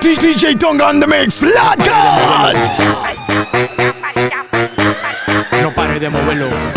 DJ 0.00 0.56
Tonga 0.56 0.84
on 0.84 1.00
the 1.00 1.08
mix, 1.08 1.38
Flat 1.38 1.76
God. 1.78 2.54
No 5.60 5.72
pare 5.74 5.98
de 5.98 6.08
moverlo. 6.08 6.73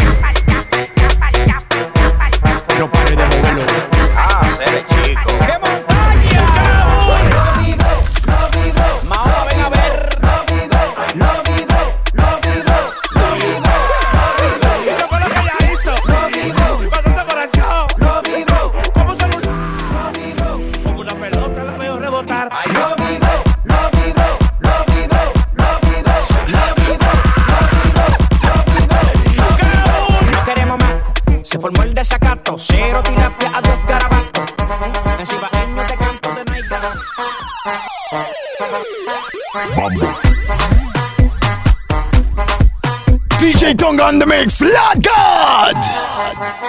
song 43.88 44.02
on 44.02 44.20
the 44.20 44.26
mix, 44.26 44.60
Lord 44.60 45.02
God. 45.02 45.76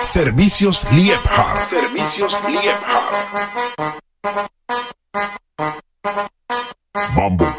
Servicios 0.04 0.85
Liebherr. 0.94 1.68
Servicios 1.68 2.33
Liebherr. 2.46 3.09
Bumble. 7.16 7.57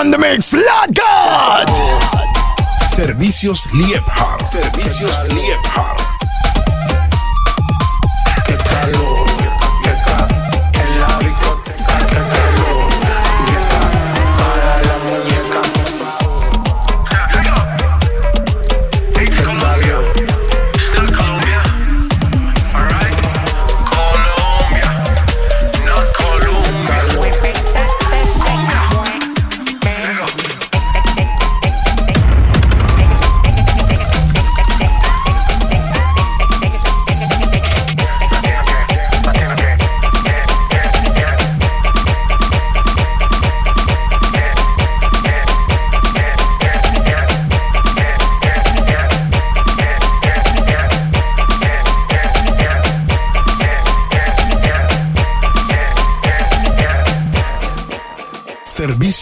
on 0.00 0.10
the 0.10 0.16
mix, 0.16 0.48
Flat 0.48 0.94
God. 0.94 1.68
Servicios 2.88 3.66
Liebhardt 3.72 4.69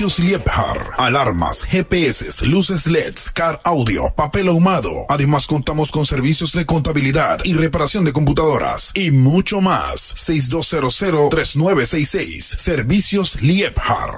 Precios 0.08 0.26
Liebherr, 0.26 0.90
alarmas, 0.96 1.64
GPS, 1.64 2.46
luces 2.46 2.86
LEDs, 2.86 3.28
car 3.28 3.60
audio, 3.62 4.08
papel 4.14 4.48
ahumado. 4.48 5.04
Además 5.10 5.46
contamos 5.46 5.90
con 5.90 6.06
servicios 6.06 6.54
de 6.54 6.64
contabilidad 6.64 7.40
y 7.44 7.52
reparación 7.52 8.06
de 8.06 8.14
computadoras 8.14 8.92
y 8.94 9.10
mucho 9.10 9.60
más. 9.60 10.14
6200-3966, 10.16 12.40
Servicios 12.40 13.42
Liebherr. 13.42 14.17